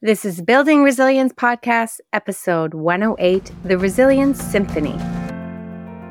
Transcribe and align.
This 0.00 0.24
is 0.24 0.40
Building 0.40 0.84
Resilience 0.84 1.32
Podcast, 1.32 1.98
episode 2.12 2.72
108 2.72 3.50
The 3.64 3.76
Resilience 3.76 4.40
Symphony. 4.40 4.96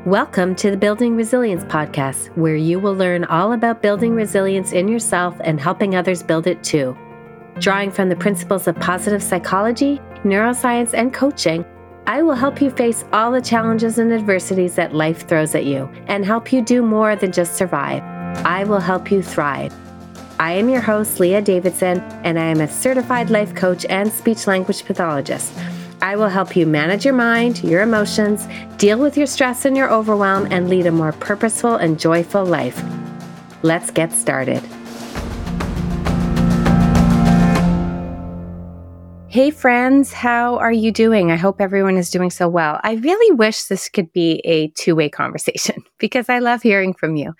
Welcome 0.05 0.55
to 0.55 0.69
the 0.69 0.75
Building 0.75 1.15
Resilience 1.15 1.63
Podcast, 1.63 2.35
where 2.35 2.57
you 2.57 2.81
will 2.81 2.95
learn 2.95 3.23
all 3.23 3.53
about 3.53 3.81
building 3.81 4.13
resilience 4.13 4.73
in 4.73 4.89
yourself 4.89 5.37
and 5.39 5.57
helping 5.57 5.95
others 5.95 6.21
build 6.21 6.47
it 6.47 6.61
too. 6.65 6.97
Drawing 7.59 7.89
from 7.89 8.09
the 8.09 8.17
principles 8.17 8.67
of 8.67 8.75
positive 8.75 9.23
psychology, 9.23 10.01
neuroscience, 10.25 10.93
and 10.93 11.13
coaching, 11.13 11.63
I 12.07 12.23
will 12.23 12.35
help 12.35 12.61
you 12.61 12.71
face 12.71 13.05
all 13.13 13.31
the 13.31 13.39
challenges 13.39 13.99
and 13.99 14.11
adversities 14.11 14.75
that 14.75 14.93
life 14.93 15.25
throws 15.29 15.55
at 15.55 15.63
you 15.63 15.89
and 16.07 16.25
help 16.25 16.51
you 16.51 16.61
do 16.61 16.81
more 16.81 17.15
than 17.15 17.31
just 17.31 17.55
survive. 17.55 18.03
I 18.45 18.65
will 18.65 18.81
help 18.81 19.09
you 19.09 19.23
thrive. 19.23 19.73
I 20.39 20.51
am 20.51 20.69
your 20.69 20.81
host, 20.81 21.19
Leah 21.19 21.41
Davidson, 21.41 21.99
and 22.23 22.37
I 22.37 22.43
am 22.43 22.61
a 22.61 22.67
certified 22.67 23.31
life 23.31 23.55
coach 23.55 23.87
and 23.89 24.13
speech 24.13 24.45
language 24.45 24.85
pathologist. 24.85 25.51
I 25.99 26.15
will 26.15 26.29
help 26.29 26.55
you 26.55 26.67
manage 26.67 27.03
your 27.05 27.15
mind, 27.15 27.63
your 27.63 27.81
emotions, 27.81 28.47
deal 28.77 28.99
with 28.99 29.17
your 29.17 29.25
stress 29.25 29.65
and 29.65 29.75
your 29.75 29.91
overwhelm, 29.91 30.47
and 30.51 30.69
lead 30.69 30.85
a 30.85 30.91
more 30.91 31.11
purposeful 31.11 31.77
and 31.77 31.99
joyful 31.99 32.45
life. 32.45 32.79
Let's 33.63 33.89
get 33.89 34.13
started. 34.13 34.61
Hey, 39.27 39.49
friends, 39.49 40.13
how 40.13 40.57
are 40.57 40.71
you 40.71 40.91
doing? 40.91 41.31
I 41.31 41.35
hope 41.35 41.59
everyone 41.59 41.97
is 41.97 42.11
doing 42.11 42.29
so 42.29 42.47
well. 42.47 42.79
I 42.83 42.93
really 42.93 43.35
wish 43.35 43.63
this 43.63 43.89
could 43.89 44.13
be 44.13 44.39
a 44.45 44.67
two 44.69 44.95
way 44.95 45.09
conversation 45.09 45.83
because 45.97 46.29
I 46.29 46.37
love 46.37 46.61
hearing 46.61 46.93
from 46.93 47.15
you 47.15 47.33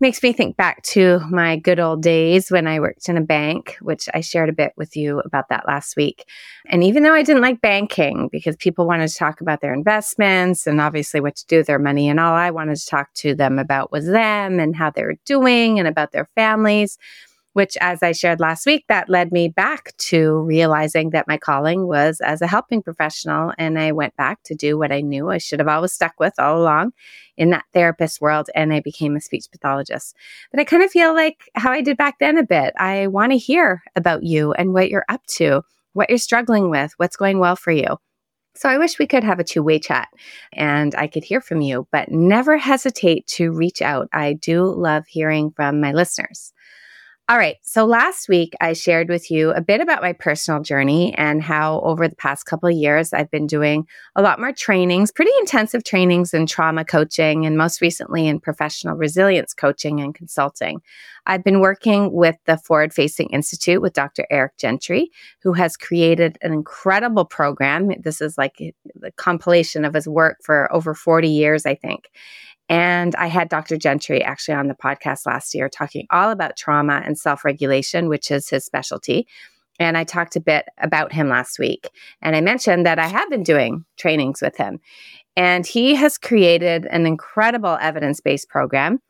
makes 0.00 0.22
me 0.22 0.32
think 0.32 0.56
back 0.56 0.82
to 0.82 1.20
my 1.30 1.56
good 1.56 1.80
old 1.80 2.02
days 2.02 2.50
when 2.50 2.66
I 2.66 2.80
worked 2.80 3.08
in 3.08 3.16
a 3.16 3.22
bank, 3.22 3.76
which 3.80 4.08
I 4.12 4.20
shared 4.20 4.48
a 4.48 4.52
bit 4.52 4.72
with 4.76 4.96
you 4.96 5.20
about 5.20 5.48
that 5.48 5.66
last 5.66 5.96
week. 5.96 6.28
And 6.66 6.82
even 6.82 7.02
though 7.02 7.14
I 7.14 7.22
didn't 7.22 7.42
like 7.42 7.60
banking 7.60 8.28
because 8.30 8.56
people 8.56 8.86
wanted 8.86 9.08
to 9.08 9.16
talk 9.16 9.40
about 9.40 9.60
their 9.60 9.74
investments 9.74 10.66
and 10.66 10.80
obviously 10.80 11.20
what 11.20 11.36
to 11.36 11.46
do 11.46 11.58
with 11.58 11.66
their 11.66 11.78
money, 11.78 12.08
and 12.08 12.20
all 12.20 12.34
I 12.34 12.50
wanted 12.50 12.76
to 12.76 12.86
talk 12.86 13.12
to 13.14 13.34
them 13.34 13.58
about 13.58 13.92
was 13.92 14.06
them 14.06 14.60
and 14.60 14.76
how 14.76 14.90
they 14.90 15.04
were 15.04 15.16
doing 15.24 15.78
and 15.78 15.88
about 15.88 16.12
their 16.12 16.28
families 16.34 16.98
which, 17.54 17.76
as 17.80 18.02
I 18.02 18.12
shared 18.12 18.40
last 18.40 18.66
week, 18.66 18.84
that 18.88 19.08
led 19.08 19.32
me 19.32 19.48
back 19.48 19.96
to 19.96 20.40
realizing 20.40 21.10
that 21.10 21.28
my 21.28 21.38
calling 21.38 21.86
was 21.86 22.20
as 22.20 22.42
a 22.42 22.46
helping 22.46 22.82
professional. 22.82 23.52
And 23.58 23.78
I 23.78 23.92
went 23.92 24.16
back 24.16 24.42
to 24.44 24.54
do 24.54 24.76
what 24.76 24.92
I 24.92 25.00
knew 25.00 25.30
I 25.30 25.38
should 25.38 25.60
have 25.60 25.68
always 25.68 25.92
stuck 25.92 26.18
with 26.18 26.34
all 26.38 26.60
along 26.60 26.92
in 27.36 27.50
that 27.50 27.64
therapist 27.72 28.20
world. 28.20 28.50
And 28.54 28.72
I 28.72 28.80
became 28.80 29.16
a 29.16 29.20
speech 29.20 29.46
pathologist. 29.50 30.16
But 30.50 30.60
I 30.60 30.64
kind 30.64 30.82
of 30.82 30.90
feel 30.90 31.14
like 31.14 31.48
how 31.54 31.70
I 31.70 31.80
did 31.80 31.96
back 31.96 32.18
then 32.18 32.38
a 32.38 32.44
bit. 32.44 32.74
I 32.78 33.06
want 33.06 33.32
to 33.32 33.38
hear 33.38 33.82
about 33.94 34.24
you 34.24 34.52
and 34.52 34.74
what 34.74 34.90
you're 34.90 35.06
up 35.08 35.24
to, 35.38 35.62
what 35.92 36.10
you're 36.10 36.18
struggling 36.18 36.70
with, 36.70 36.92
what's 36.96 37.16
going 37.16 37.38
well 37.38 37.56
for 37.56 37.70
you. 37.70 37.98
So 38.56 38.68
I 38.68 38.78
wish 38.78 38.98
we 38.98 39.06
could 39.06 39.24
have 39.24 39.40
a 39.40 39.44
two 39.44 39.62
way 39.62 39.80
chat 39.80 40.08
and 40.52 40.94
I 40.94 41.08
could 41.08 41.24
hear 41.24 41.40
from 41.40 41.60
you, 41.60 41.88
but 41.90 42.10
never 42.10 42.56
hesitate 42.56 43.26
to 43.28 43.50
reach 43.50 43.82
out. 43.82 44.08
I 44.12 44.34
do 44.34 44.64
love 44.64 45.06
hearing 45.08 45.50
from 45.50 45.80
my 45.80 45.92
listeners. 45.92 46.52
All 47.26 47.38
right. 47.38 47.56
So 47.62 47.86
last 47.86 48.28
week 48.28 48.52
I 48.60 48.74
shared 48.74 49.08
with 49.08 49.30
you 49.30 49.50
a 49.52 49.62
bit 49.62 49.80
about 49.80 50.02
my 50.02 50.12
personal 50.12 50.60
journey 50.60 51.14
and 51.14 51.42
how 51.42 51.80
over 51.80 52.06
the 52.06 52.16
past 52.16 52.44
couple 52.44 52.68
of 52.68 52.74
years 52.76 53.14
I've 53.14 53.30
been 53.30 53.46
doing 53.46 53.86
a 54.14 54.20
lot 54.20 54.38
more 54.38 54.52
trainings, 54.52 55.10
pretty 55.10 55.30
intensive 55.40 55.84
trainings 55.84 56.34
in 56.34 56.44
trauma 56.44 56.84
coaching 56.84 57.46
and 57.46 57.56
most 57.56 57.80
recently 57.80 58.26
in 58.26 58.40
professional 58.40 58.94
resilience 58.94 59.54
coaching 59.54 60.00
and 60.00 60.14
consulting. 60.14 60.82
I've 61.24 61.42
been 61.42 61.60
working 61.60 62.12
with 62.12 62.36
the 62.44 62.58
Forward 62.58 62.92
Facing 62.92 63.28
Institute 63.28 63.80
with 63.80 63.94
Dr. 63.94 64.26
Eric 64.30 64.58
Gentry, 64.58 65.10
who 65.42 65.54
has 65.54 65.78
created 65.78 66.36
an 66.42 66.52
incredible 66.52 67.24
program. 67.24 67.90
This 68.02 68.20
is 68.20 68.36
like 68.36 68.58
the 68.58 69.12
compilation 69.12 69.86
of 69.86 69.94
his 69.94 70.06
work 70.06 70.40
for 70.44 70.70
over 70.70 70.92
40 70.92 71.26
years, 71.26 71.64
I 71.64 71.74
think. 71.74 72.10
And 72.68 73.14
I 73.16 73.26
had 73.26 73.48
Dr. 73.48 73.76
Gentry 73.76 74.22
actually 74.22 74.54
on 74.54 74.68
the 74.68 74.74
podcast 74.74 75.26
last 75.26 75.54
year 75.54 75.68
talking 75.68 76.06
all 76.10 76.30
about 76.30 76.56
trauma 76.56 77.02
and 77.04 77.18
self 77.18 77.44
regulation, 77.44 78.08
which 78.08 78.30
is 78.30 78.48
his 78.48 78.64
specialty. 78.64 79.26
And 79.78 79.98
I 79.98 80.04
talked 80.04 80.36
a 80.36 80.40
bit 80.40 80.66
about 80.78 81.12
him 81.12 81.28
last 81.28 81.58
week. 81.58 81.90
And 82.22 82.36
I 82.36 82.40
mentioned 82.40 82.86
that 82.86 82.98
I 82.98 83.06
have 83.06 83.28
been 83.28 83.42
doing 83.42 83.84
trainings 83.96 84.40
with 84.40 84.56
him. 84.56 84.80
And 85.36 85.66
he 85.66 85.96
has 85.96 86.16
created 86.16 86.86
an 86.86 87.06
incredible 87.06 87.76
evidence 87.80 88.20
based 88.20 88.48
program. 88.48 89.00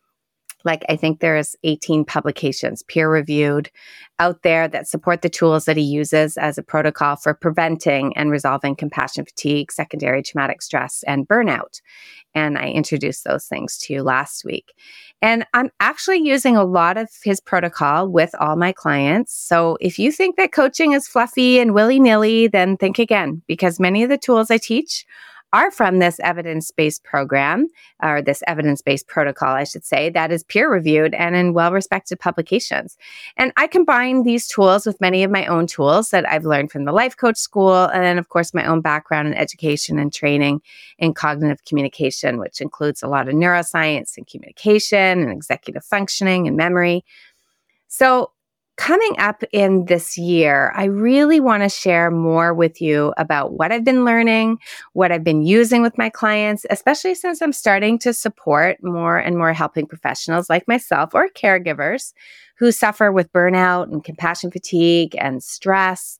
Like, 0.65 0.85
I 0.89 0.97
think 0.97 1.21
there's 1.21 1.57
18 1.63 2.05
publications 2.05 2.83
peer 2.83 3.11
reviewed 3.11 3.71
out 4.19 4.43
there 4.43 4.69
that 4.69 4.89
support 4.89 5.23
the 5.23 5.29
tools 5.29 5.65
that 5.65 5.77
he 5.77 5.83
uses 5.83 6.37
as 6.37 6.57
a 6.57 6.63
protocol 6.63 7.17
for 7.17 7.35
preventing 7.35 8.17
and 8.17 8.31
resolving 8.31 8.77
compassion 8.77 9.25
fatigue, 9.25 9.73
secondary 9.73 10.23
traumatic 10.23 10.63
stress, 10.63 11.03
and 11.07 11.29
burnout. 11.29 11.81
And 12.35 12.59
I 12.59 12.69
introduced 12.69 13.25
those 13.25 13.47
things 13.47 13.79
to 13.79 13.93
you 13.93 14.03
last 14.03 14.45
week. 14.45 14.73
And 15.23 15.47
I'm 15.55 15.71
actually 15.81 16.19
using 16.19 16.57
a 16.57 16.65
lot 16.65 16.97
of 16.97 17.09
his 17.23 17.41
protocol 17.41 18.09
with 18.09 18.35
all 18.39 18.57
my 18.57 18.73
clients. 18.73 19.33
So 19.35 19.79
if 19.81 19.99
you 19.99 20.13
think 20.13 20.37
that 20.37 20.53
coaching 20.53 20.93
is 20.93 21.09
fluffy 21.09 21.59
and 21.59 21.75
willy 21.75 21.99
nilly, 21.99 22.49
then 22.49 22.77
think 22.77 22.99
again 22.99 23.43
because 23.47 23.81
many 23.81 24.03
of 24.03 24.11
the 24.11 24.19
tools 24.19 24.51
I 24.51 24.59
teach 24.59 25.07
are 25.55 25.71
from 25.71 26.01
this 26.01 26.19
evidence 26.19 26.73
based 26.73 27.05
program 27.05 27.69
or 28.03 28.21
this 28.21 28.43
evidence 28.49 28.83
based 28.83 29.07
protocol, 29.07 29.55
I 29.55 29.63
should 29.63 29.85
say, 29.85 30.11
that 30.11 30.33
is 30.33 30.43
peer 30.43 30.69
reviewed 30.71 31.15
and 31.15 31.37
in 31.37 31.55
well 31.55 31.71
respected 31.71 32.19
publications. 32.19 32.99
And 33.37 33.53
I 33.57 33.69
combine 33.69 34.25
these 34.25 34.49
tools 34.49 34.85
with 34.85 35.01
many 35.01 35.23
of 35.23 35.31
my 35.31 35.47
own 35.47 35.69
tools 35.69 36.11
that 36.11 36.29
I've 36.29 36.45
learned 36.45 36.73
from 36.73 36.87
the 36.87 36.93
Life 36.93 37.17
Coach 37.17 37.37
School. 37.37 37.85
And 37.85 38.03
then, 38.03 38.19
of 38.19 38.31
course, 38.31 38.53
my 38.53 38.67
own 38.67 38.81
background 38.81 39.29
in 39.29 39.35
education 39.35 39.97
and 40.01 40.13
training 40.13 40.61
in 40.99 41.15
cognitive 41.15 41.65
communication, 41.65 42.39
which 42.41 42.61
includes 42.61 43.05
a 43.05 43.09
lot 43.09 43.29
of 43.29 43.35
neuroscience 43.37 44.17
and 44.17 44.27
communication 44.27 45.23
and 45.23 45.31
executive 45.31 45.85
functioning 45.85 46.49
and 46.49 46.57
memory. 46.57 47.05
So, 47.87 48.33
coming 48.77 49.15
up 49.19 49.43
in 49.53 49.85
this 49.87 50.19
year, 50.19 50.73
I 50.75 50.85
really 50.85 51.41
want 51.41 51.63
to 51.63 51.69
share 51.69 52.11
more 52.11 52.53
with 52.53 52.81
you 52.81 53.15
about 53.17 53.53
what 53.53 53.73
I've 53.73 53.85
been 53.85 54.05
learning, 54.05 54.59
what 54.93 55.13
I've 55.13 55.25
been 55.25 55.43
using 55.43 55.83
with 55.83 55.97
my 55.97 56.11
clients, 56.11 56.67
especially 56.71 57.15
since 57.15 57.41
I'm 57.41 57.53
starting 57.53 57.99
to 58.01 58.13
support 58.13 58.83
more 58.83 59.17
and 59.17 59.39
more 59.39 59.53
helping 59.53 59.87
professionals 59.87 60.51
like 60.51 60.67
myself 60.67 61.15
or 61.15 61.29
caregivers 61.29 62.13
who 62.57 62.73
suffer 62.73 63.13
with 63.13 63.33
burnout 63.33 63.93
and 63.93 64.03
compassion 64.03 64.51
fatigue 64.51 65.15
and 65.19 65.43
stress 65.43 66.19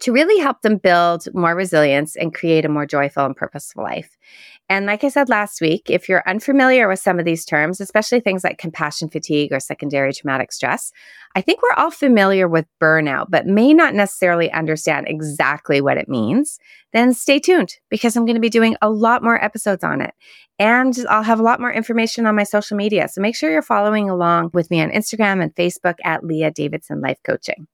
to 0.00 0.12
really 0.12 0.40
help 0.40 0.62
them 0.62 0.76
build 0.76 1.26
more 1.34 1.54
resilience 1.54 2.16
and 2.16 2.34
create 2.34 2.64
a 2.64 2.68
more 2.68 2.86
joyful 2.86 3.24
and 3.24 3.36
purposeful 3.36 3.82
life. 3.82 4.16
And 4.70 4.86
like 4.86 5.02
I 5.02 5.08
said 5.08 5.28
last 5.28 5.60
week, 5.60 5.90
if 5.90 6.08
you're 6.08 6.22
unfamiliar 6.28 6.86
with 6.86 7.00
some 7.00 7.18
of 7.18 7.24
these 7.24 7.44
terms, 7.44 7.80
especially 7.80 8.20
things 8.20 8.44
like 8.44 8.56
compassion 8.56 9.08
fatigue 9.08 9.52
or 9.52 9.58
secondary 9.58 10.12
traumatic 10.12 10.52
stress, 10.52 10.92
I 11.34 11.40
think 11.40 11.60
we're 11.60 11.74
all 11.76 11.90
familiar 11.90 12.46
with 12.46 12.66
burnout, 12.80 13.26
but 13.30 13.46
may 13.46 13.74
not 13.74 13.94
necessarily 13.94 14.50
understand 14.52 15.08
exactly 15.08 15.80
what 15.80 15.96
it 15.96 16.08
means. 16.08 16.60
Then 16.92 17.12
stay 17.14 17.40
tuned 17.40 17.74
because 17.88 18.16
I'm 18.16 18.24
going 18.24 18.36
to 18.36 18.40
be 18.40 18.48
doing 18.48 18.76
a 18.80 18.90
lot 18.90 19.24
more 19.24 19.42
episodes 19.42 19.82
on 19.82 20.00
it. 20.00 20.14
And 20.60 20.96
I'll 21.08 21.24
have 21.24 21.40
a 21.40 21.44
lot 21.44 21.60
more 21.60 21.72
information 21.72 22.26
on 22.26 22.36
my 22.36 22.44
social 22.44 22.76
media. 22.76 23.08
So 23.08 23.20
make 23.20 23.34
sure 23.34 23.50
you're 23.50 23.62
following 23.62 24.08
along 24.08 24.50
with 24.52 24.70
me 24.70 24.80
on 24.80 24.90
Instagram 24.90 25.42
and 25.42 25.52
Facebook 25.56 25.96
at 26.04 26.22
Leah 26.22 26.52
Davidson 26.52 27.00
Life 27.00 27.18
Coaching. 27.24 27.66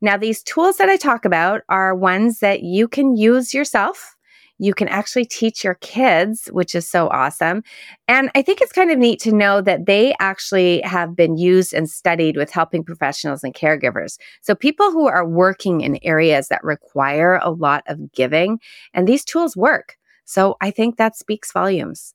Now, 0.00 0.16
these 0.16 0.42
tools 0.42 0.76
that 0.76 0.88
I 0.88 0.96
talk 0.96 1.24
about 1.24 1.62
are 1.68 1.94
ones 1.94 2.38
that 2.40 2.62
you 2.62 2.88
can 2.88 3.16
use 3.16 3.52
yourself 3.52 4.16
you 4.58 4.74
can 4.74 4.88
actually 4.88 5.24
teach 5.24 5.62
your 5.62 5.74
kids, 5.76 6.46
which 6.52 6.74
is 6.74 6.88
so 6.88 7.08
awesome. 7.08 7.62
And 8.08 8.30
I 8.34 8.42
think 8.42 8.60
it's 8.60 8.72
kind 8.72 8.90
of 8.90 8.98
neat 8.98 9.20
to 9.20 9.32
know 9.32 9.60
that 9.60 9.86
they 9.86 10.14
actually 10.18 10.80
have 10.82 11.14
been 11.14 11.36
used 11.36 11.72
and 11.72 11.88
studied 11.88 12.36
with 12.36 12.50
helping 12.50 12.84
professionals 12.84 13.44
and 13.44 13.54
caregivers. 13.54 14.18
So 14.42 14.54
people 14.54 14.90
who 14.90 15.06
are 15.06 15.26
working 15.26 15.80
in 15.80 15.98
areas 16.02 16.48
that 16.48 16.64
require 16.64 17.36
a 17.36 17.50
lot 17.50 17.84
of 17.86 18.12
giving, 18.12 18.58
and 18.92 19.06
these 19.06 19.24
tools 19.24 19.56
work. 19.56 19.96
So 20.24 20.56
I 20.60 20.70
think 20.70 20.96
that 20.96 21.16
speaks 21.16 21.52
volumes. 21.52 22.14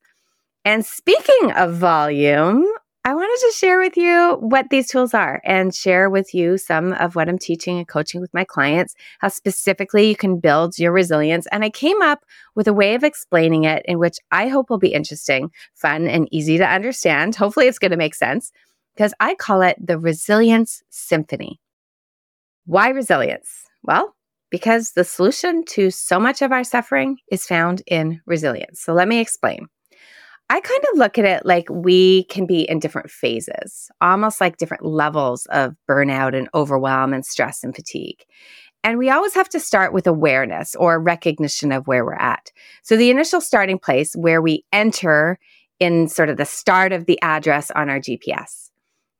And 0.66 0.86
speaking 0.86 1.52
of 1.56 1.76
volume, 1.76 2.66
I 3.06 3.14
wanted 3.14 3.38
to 3.48 3.54
share 3.58 3.80
with 3.80 3.98
you 3.98 4.38
what 4.40 4.70
these 4.70 4.88
tools 4.88 5.14
are 5.14 5.42
and 5.44 5.76
share 5.76 6.10
with 6.10 6.34
you 6.34 6.58
some 6.58 6.94
of 6.94 7.18
what 7.18 7.28
I'm 7.28 7.38
teaching 7.38 7.78
and 7.78 7.86
coaching 7.86 8.22
with 8.22 8.34
my 8.34 8.46
clients, 8.46 8.96
how 9.20 9.28
specifically 9.28 10.08
you 10.08 10.16
can 10.16 10.40
build 10.40 10.80
your 10.80 10.94
resilience. 10.94 11.46
And 11.52 11.66
I 11.66 11.70
came 11.70 12.02
up 12.02 12.24
with 12.56 12.66
a 12.66 12.74
way 12.74 12.96
of 12.96 13.04
explaining 13.04 13.66
it 13.66 13.84
in 13.90 14.00
which 14.00 14.20
I 14.32 14.48
hope 14.48 14.70
will 14.70 14.78
be 14.78 14.94
interesting, 14.94 15.52
fun, 15.74 16.08
and 16.08 16.30
easy 16.32 16.58
to 16.58 16.66
understand. 16.66 17.36
Hopefully, 17.36 17.68
it's 17.68 17.78
going 17.78 17.92
to 17.92 17.98
make 17.98 18.16
sense 18.16 18.54
because 18.96 19.14
I 19.20 19.36
call 19.36 19.62
it 19.64 19.76
the 19.86 20.00
Resilience 20.00 20.82
Symphony. 20.90 21.60
Why 22.66 22.88
resilience? 22.88 23.66
Well, 23.82 24.16
because 24.50 24.92
the 24.92 25.04
solution 25.04 25.66
to 25.66 25.92
so 25.92 26.22
much 26.22 26.42
of 26.42 26.54
our 26.54 26.64
suffering 26.64 27.18
is 27.30 27.46
found 27.46 27.82
in 27.86 28.22
resilience. 28.26 28.80
So 28.80 28.94
let 28.94 29.10
me 29.10 29.20
explain. 29.20 29.68
I 30.50 30.60
kind 30.60 30.84
of 30.92 31.00
look 31.00 31.18
at 31.18 31.26
it 31.26 31.46
like 31.46 31.68
we 31.70 32.26
can 32.26 32.46
be 32.46 32.62
in 32.62 32.80
different 32.80 33.10
phases, 33.10 33.90
almost 34.02 34.40
like 34.40 34.58
different 34.58 34.86
levels 34.86 35.46
of 35.48 35.76
burnout 35.90 36.38
and 36.38 36.50
overwhelm 36.54 37.14
and 37.14 37.26
stress 37.26 37.64
and 37.64 37.76
fatigue. 37.76 38.24
And 38.84 38.98
we 38.98 39.10
always 39.10 39.34
have 39.34 39.50
to 39.50 39.60
start 39.60 39.94
with 39.94 40.08
awareness 40.08 40.76
or 40.76 41.00
recognition 41.00 41.72
of 41.72 41.88
where 41.88 42.04
we're 42.04 42.16
at. 42.16 42.52
So 42.84 42.98
the 42.98 43.10
initial 43.10 43.40
starting 43.40 43.80
place 43.80 44.14
where 44.14 44.42
we 44.42 44.66
enter 44.74 45.40
in 45.80 46.08
sort 46.08 46.30
of 46.30 46.38
the 46.38 46.46
start 46.46 46.92
of 46.92 47.06
the 47.06 47.20
address 47.22 47.72
on 47.72 47.90
our 47.90 48.00
GPS. 48.00 48.70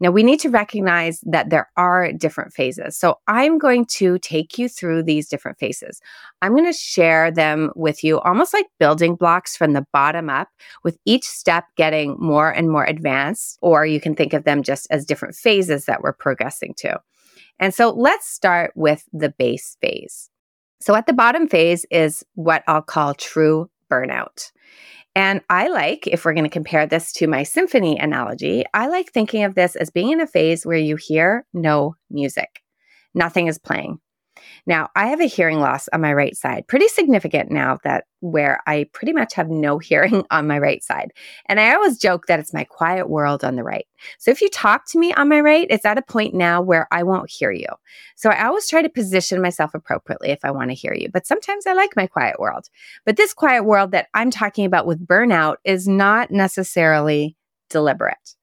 Now 0.04 0.12
we 0.12 0.22
need 0.22 0.42
to 0.42 0.50
recognize 0.50 1.22
that 1.26 1.50
there 1.50 1.70
are 1.78 2.12
different 2.12 2.52
phases. 2.52 2.98
So 2.98 3.20
I'm 3.28 3.58
going 3.58 3.86
to 3.86 4.20
take 4.20 4.60
you 4.60 4.68
through 4.68 5.04
these 5.04 5.30
different 5.30 5.58
phases. 5.58 6.02
I'm 6.42 6.52
going 6.52 6.66
to 6.66 6.78
share 6.78 7.32
them 7.32 7.72
with 7.74 8.04
you 8.04 8.20
almost 8.20 8.54
like 8.54 8.66
building 8.82 9.16
blocks 9.16 9.56
from 9.56 9.72
the 9.72 9.88
bottom 9.94 10.30
up, 10.30 10.50
with 10.84 10.98
each 11.06 11.24
step 11.24 11.64
getting 11.78 12.18
more 12.20 12.52
and 12.52 12.70
more 12.70 12.84
advanced, 12.84 13.58
or 13.62 13.86
you 13.86 14.02
can 14.02 14.14
think 14.14 14.34
of 14.34 14.44
them 14.44 14.62
just 14.62 14.88
as 14.92 15.06
different 15.06 15.36
phases 15.36 15.86
that 15.86 16.02
we're 16.02 16.12
progressing 16.12 16.74
to. 16.80 17.00
And 17.58 17.74
so 17.74 17.90
let's 17.92 18.28
start 18.28 18.74
with 18.76 19.06
the 19.14 19.30
base 19.30 19.78
phase. 19.80 20.30
So 20.82 20.96
at 20.96 21.08
the 21.08 21.14
bottom 21.14 21.48
phase 21.48 21.86
is 21.90 22.26
what 22.36 22.62
I'll 22.68 22.82
call 22.82 23.14
true 23.14 23.70
burnout. 23.90 24.52
And 25.16 25.42
I 25.50 25.68
like, 25.68 26.08
if 26.08 26.26
we're 26.26 26.34
going 26.34 26.44
to 26.46 26.50
compare 26.50 26.88
this 26.88 27.12
to 27.14 27.28
my 27.28 27.44
symphony 27.44 27.98
analogy, 28.00 28.64
I 28.74 28.88
like 28.88 29.12
thinking 29.12 29.44
of 29.44 29.54
this 29.54 29.76
as 29.76 29.92
being 29.92 30.12
in 30.12 30.22
a 30.22 30.28
phase 30.28 30.66
where 30.66 30.78
you 30.78 30.96
hear 30.96 31.46
no 31.54 31.96
music. 32.10 32.62
Nothing 33.14 33.48
is 33.48 33.60
playing. 33.60 34.00
Now, 34.66 34.90
I 34.96 35.08
have 35.08 35.20
a 35.20 35.26
hearing 35.26 35.60
loss 35.60 35.90
on 35.92 36.00
my 36.00 36.14
right 36.14 36.38
side, 36.38 36.68
pretty 36.68 36.88
significant 36.88 37.52
now 37.52 37.80
that 37.84 38.06
where 38.22 38.62
I 38.66 38.86
pretty 38.94 39.12
much 39.12 39.34
have 39.34 39.50
no 39.50 39.78
hearing 39.80 40.24
on 40.32 40.48
my 40.48 40.58
right 40.58 40.82
side. 40.82 41.12
And 41.50 41.60
I 41.60 41.74
always 41.74 41.98
joke 41.98 42.28
that 42.28 42.40
it's 42.40 42.54
my 42.54 42.64
quiet 42.64 43.10
world 43.10 43.44
on 43.44 43.56
the 43.56 43.64
right. 43.64 43.86
So 44.20 44.32
if 44.32 44.42
you 44.42 44.50
talk 44.50 44.88
to 44.90 45.00
me 45.00 45.14
on 45.14 45.28
my 45.28 45.42
right, 45.42 45.68
it's 45.70 45.86
at 45.86 45.98
a 45.98 46.02
point 46.02 46.34
now 46.34 46.62
where 46.62 46.88
I 46.92 47.04
won't 47.04 47.30
hear 47.30 47.52
you. 47.52 47.68
So 48.16 48.30
I 48.30 48.46
always 48.46 48.68
try 48.70 48.82
to 48.82 48.90
position 48.90 49.42
myself 49.42 49.74
appropriately 49.74 50.30
if 50.30 50.40
I 50.44 50.52
want 50.52 50.70
to 50.70 50.76
hear 50.76 50.94
you. 50.94 51.10
But 51.12 51.28
sometimes 51.28 51.68
I 51.68 51.74
like 51.74 51.96
my 51.96 52.08
quiet 52.08 52.40
world. 52.40 52.70
But 53.06 53.18
this 53.18 53.34
quiet 53.34 53.64
world 53.64 53.92
that 53.92 54.08
I'm 54.14 54.32
talking 54.32 54.66
about 54.66 54.88
with 54.88 55.06
burnout 55.06 55.58
is 55.66 55.88
not 55.88 56.32
necessarily 56.32 57.36
deliberate. 57.70 58.36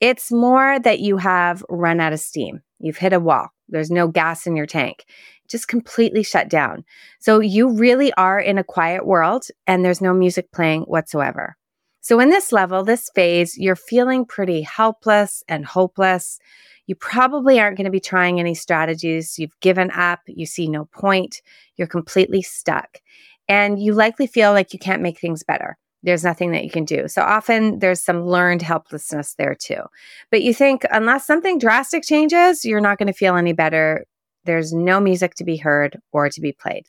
It's 0.00 0.32
more 0.32 0.80
that 0.80 1.00
you 1.00 1.18
have 1.18 1.64
run 1.68 2.00
out 2.00 2.12
of 2.12 2.20
steam. 2.20 2.62
You've 2.80 2.96
hit 2.96 3.12
a 3.12 3.20
wall. 3.20 3.50
There's 3.68 3.90
no 3.90 4.08
gas 4.08 4.46
in 4.46 4.56
your 4.56 4.66
tank. 4.66 5.04
Just 5.52 5.68
completely 5.68 6.22
shut 6.22 6.48
down. 6.48 6.84
So 7.20 7.40
you 7.40 7.68
really 7.68 8.12
are 8.14 8.40
in 8.40 8.56
a 8.56 8.64
quiet 8.64 9.06
world 9.06 9.48
and 9.66 9.84
there's 9.84 10.00
no 10.00 10.14
music 10.14 10.50
playing 10.50 10.82
whatsoever. 10.82 11.56
So 12.00 12.18
in 12.18 12.30
this 12.30 12.50
level, 12.50 12.82
this 12.82 13.10
phase, 13.14 13.56
you're 13.58 13.76
feeling 13.76 14.24
pretty 14.24 14.62
helpless 14.62 15.44
and 15.46 15.66
hopeless. 15.66 16.40
You 16.86 16.94
probably 16.94 17.60
aren't 17.60 17.76
going 17.76 17.84
to 17.84 17.90
be 17.90 18.00
trying 18.00 18.40
any 18.40 18.54
strategies. 18.54 19.38
You've 19.38 19.60
given 19.60 19.90
up. 19.90 20.20
You 20.26 20.46
see 20.46 20.68
no 20.68 20.86
point. 20.86 21.42
You're 21.76 21.86
completely 21.86 22.40
stuck. 22.40 22.98
And 23.46 23.80
you 23.80 23.92
likely 23.92 24.26
feel 24.26 24.52
like 24.52 24.72
you 24.72 24.78
can't 24.78 25.02
make 25.02 25.20
things 25.20 25.42
better 25.42 25.76
there's 26.02 26.24
nothing 26.24 26.50
that 26.52 26.64
you 26.64 26.70
can 26.70 26.84
do. 26.84 27.08
So 27.08 27.22
often 27.22 27.78
there's 27.78 28.02
some 28.02 28.26
learned 28.26 28.62
helplessness 28.62 29.34
there 29.34 29.54
too. 29.54 29.82
But 30.30 30.42
you 30.42 30.52
think 30.52 30.84
unless 30.90 31.26
something 31.26 31.58
drastic 31.58 32.02
changes, 32.02 32.64
you're 32.64 32.80
not 32.80 32.98
going 32.98 33.06
to 33.06 33.12
feel 33.12 33.36
any 33.36 33.52
better. 33.52 34.04
There's 34.44 34.72
no 34.72 35.00
music 35.00 35.34
to 35.36 35.44
be 35.44 35.56
heard 35.56 35.98
or 36.12 36.28
to 36.28 36.40
be 36.40 36.52
played. 36.52 36.86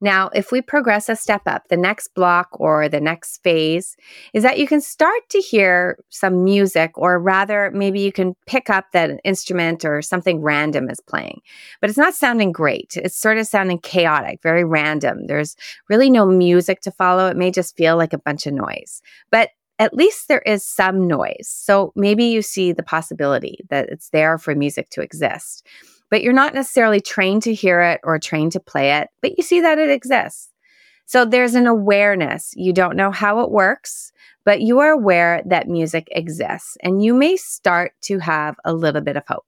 Now, 0.00 0.28
if 0.34 0.52
we 0.52 0.60
progress 0.60 1.08
a 1.08 1.16
step 1.16 1.42
up, 1.46 1.68
the 1.68 1.76
next 1.76 2.08
block 2.14 2.48
or 2.52 2.86
the 2.86 3.00
next 3.00 3.42
phase 3.42 3.96
is 4.34 4.42
that 4.42 4.58
you 4.58 4.66
can 4.66 4.82
start 4.82 5.22
to 5.30 5.38
hear 5.38 5.96
some 6.10 6.44
music, 6.44 6.90
or 6.96 7.18
rather, 7.18 7.70
maybe 7.72 8.00
you 8.00 8.12
can 8.12 8.34
pick 8.46 8.68
up 8.68 8.92
that 8.92 9.08
an 9.08 9.20
instrument 9.24 9.86
or 9.86 10.02
something 10.02 10.42
random 10.42 10.90
is 10.90 11.00
playing. 11.00 11.40
But 11.80 11.88
it's 11.88 11.98
not 11.98 12.14
sounding 12.14 12.52
great. 12.52 12.98
It's 12.98 13.16
sort 13.16 13.38
of 13.38 13.46
sounding 13.46 13.78
chaotic, 13.78 14.40
very 14.42 14.64
random. 14.64 15.26
There's 15.28 15.56
really 15.88 16.10
no 16.10 16.26
music 16.26 16.82
to 16.82 16.90
follow. 16.90 17.28
It 17.28 17.36
may 17.38 17.50
just 17.50 17.74
feel 17.74 17.96
like 17.96 18.12
a 18.12 18.18
bunch 18.18 18.46
of 18.46 18.52
noise. 18.52 19.00
But 19.30 19.48
at 19.78 19.94
least 19.94 20.28
there 20.28 20.40
is 20.40 20.62
some 20.62 21.06
noise. 21.06 21.48
So 21.48 21.92
maybe 21.96 22.24
you 22.24 22.42
see 22.42 22.72
the 22.72 22.82
possibility 22.82 23.60
that 23.70 23.88
it's 23.88 24.10
there 24.10 24.36
for 24.36 24.54
music 24.54 24.90
to 24.90 25.00
exist 25.00 25.66
but 26.10 26.22
you're 26.22 26.32
not 26.32 26.54
necessarily 26.54 27.00
trained 27.00 27.42
to 27.42 27.54
hear 27.54 27.80
it 27.80 28.00
or 28.04 28.18
trained 28.18 28.52
to 28.52 28.60
play 28.60 28.92
it, 28.92 29.08
but 29.20 29.36
you 29.36 29.42
see 29.42 29.60
that 29.60 29.78
it 29.78 29.90
exists. 29.90 30.52
So 31.06 31.24
there's 31.24 31.54
an 31.54 31.66
awareness. 31.66 32.52
You 32.56 32.72
don't 32.72 32.96
know 32.96 33.10
how 33.10 33.40
it 33.40 33.50
works, 33.50 34.12
but 34.44 34.60
you 34.60 34.80
are 34.80 34.90
aware 34.90 35.42
that 35.46 35.68
music 35.68 36.08
exists 36.10 36.76
and 36.82 37.02
you 37.02 37.14
may 37.14 37.36
start 37.36 37.92
to 38.02 38.18
have 38.18 38.56
a 38.64 38.72
little 38.72 39.00
bit 39.02 39.16
of 39.16 39.24
hope. 39.26 39.46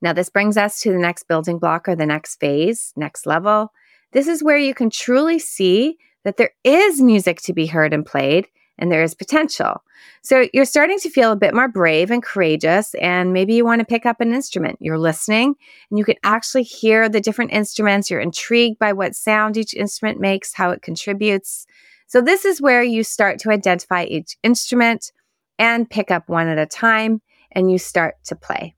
Now, 0.00 0.12
this 0.12 0.28
brings 0.28 0.56
us 0.56 0.80
to 0.80 0.92
the 0.92 0.98
next 0.98 1.28
building 1.28 1.58
block 1.58 1.88
or 1.88 1.96
the 1.96 2.06
next 2.06 2.38
phase, 2.38 2.92
next 2.96 3.26
level. 3.26 3.72
This 4.12 4.28
is 4.28 4.44
where 4.44 4.58
you 4.58 4.74
can 4.74 4.90
truly 4.90 5.38
see 5.38 5.96
that 6.24 6.36
there 6.36 6.50
is 6.62 7.00
music 7.00 7.40
to 7.42 7.52
be 7.52 7.66
heard 7.66 7.92
and 7.92 8.04
played 8.04 8.46
and 8.78 8.90
there 8.90 9.02
is 9.02 9.14
potential. 9.14 9.82
So 10.22 10.48
you're 10.52 10.64
starting 10.64 10.98
to 11.00 11.10
feel 11.10 11.32
a 11.32 11.36
bit 11.36 11.54
more 11.54 11.68
brave 11.68 12.10
and 12.10 12.22
courageous, 12.22 12.94
and 12.94 13.32
maybe 13.32 13.54
you 13.54 13.64
want 13.64 13.80
to 13.80 13.86
pick 13.86 14.06
up 14.06 14.20
an 14.20 14.34
instrument. 14.34 14.78
You're 14.80 14.98
listening, 14.98 15.54
and 15.90 15.98
you 15.98 16.04
can 16.04 16.16
actually 16.24 16.62
hear 16.62 17.08
the 17.08 17.20
different 17.20 17.52
instruments. 17.52 18.10
You're 18.10 18.20
intrigued 18.20 18.78
by 18.78 18.92
what 18.92 19.14
sound 19.14 19.56
each 19.56 19.74
instrument 19.74 20.20
makes, 20.20 20.54
how 20.54 20.70
it 20.70 20.82
contributes. 20.82 21.66
So 22.06 22.20
this 22.20 22.44
is 22.44 22.60
where 22.60 22.82
you 22.82 23.04
start 23.04 23.38
to 23.40 23.50
identify 23.50 24.04
each 24.04 24.36
instrument 24.42 25.12
and 25.58 25.88
pick 25.88 26.10
up 26.10 26.28
one 26.28 26.48
at 26.48 26.58
a 26.58 26.66
time, 26.66 27.22
and 27.52 27.70
you 27.70 27.78
start 27.78 28.16
to 28.24 28.36
play. 28.36 28.74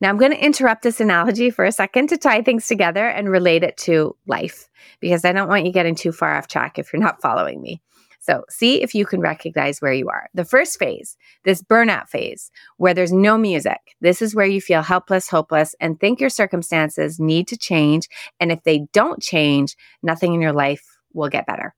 Now, 0.00 0.10
I'm 0.10 0.18
going 0.18 0.32
to 0.32 0.44
interrupt 0.44 0.82
this 0.82 1.00
analogy 1.00 1.48
for 1.50 1.64
a 1.64 1.72
second 1.72 2.08
to 2.08 2.18
tie 2.18 2.42
things 2.42 2.66
together 2.66 3.08
and 3.08 3.30
relate 3.30 3.62
it 3.62 3.78
to 3.78 4.14
life 4.26 4.68
because 5.00 5.24
I 5.24 5.32
don't 5.32 5.48
want 5.48 5.64
you 5.64 5.72
getting 5.72 5.94
too 5.94 6.12
far 6.12 6.36
off 6.36 6.48
track 6.48 6.78
if 6.78 6.92
you're 6.92 7.00
not 7.00 7.22
following 7.22 7.62
me. 7.62 7.80
So 8.26 8.44
see 8.48 8.82
if 8.82 8.92
you 8.92 9.06
can 9.06 9.20
recognize 9.20 9.80
where 9.80 9.92
you 9.92 10.08
are. 10.08 10.28
The 10.34 10.44
first 10.44 10.80
phase, 10.80 11.16
this 11.44 11.62
burnout 11.62 12.08
phase, 12.08 12.50
where 12.76 12.92
there's 12.92 13.12
no 13.12 13.38
music, 13.38 13.78
this 14.00 14.20
is 14.20 14.34
where 14.34 14.46
you 14.46 14.60
feel 14.60 14.82
helpless, 14.82 15.28
hopeless, 15.28 15.76
and 15.80 16.00
think 16.00 16.18
your 16.18 16.30
circumstances 16.30 17.20
need 17.20 17.46
to 17.46 17.56
change. 17.56 18.08
And 18.40 18.50
if 18.50 18.64
they 18.64 18.88
don't 18.92 19.22
change, 19.22 19.76
nothing 20.02 20.34
in 20.34 20.40
your 20.40 20.52
life 20.52 20.82
will 21.12 21.28
get 21.28 21.46
better. 21.46 21.72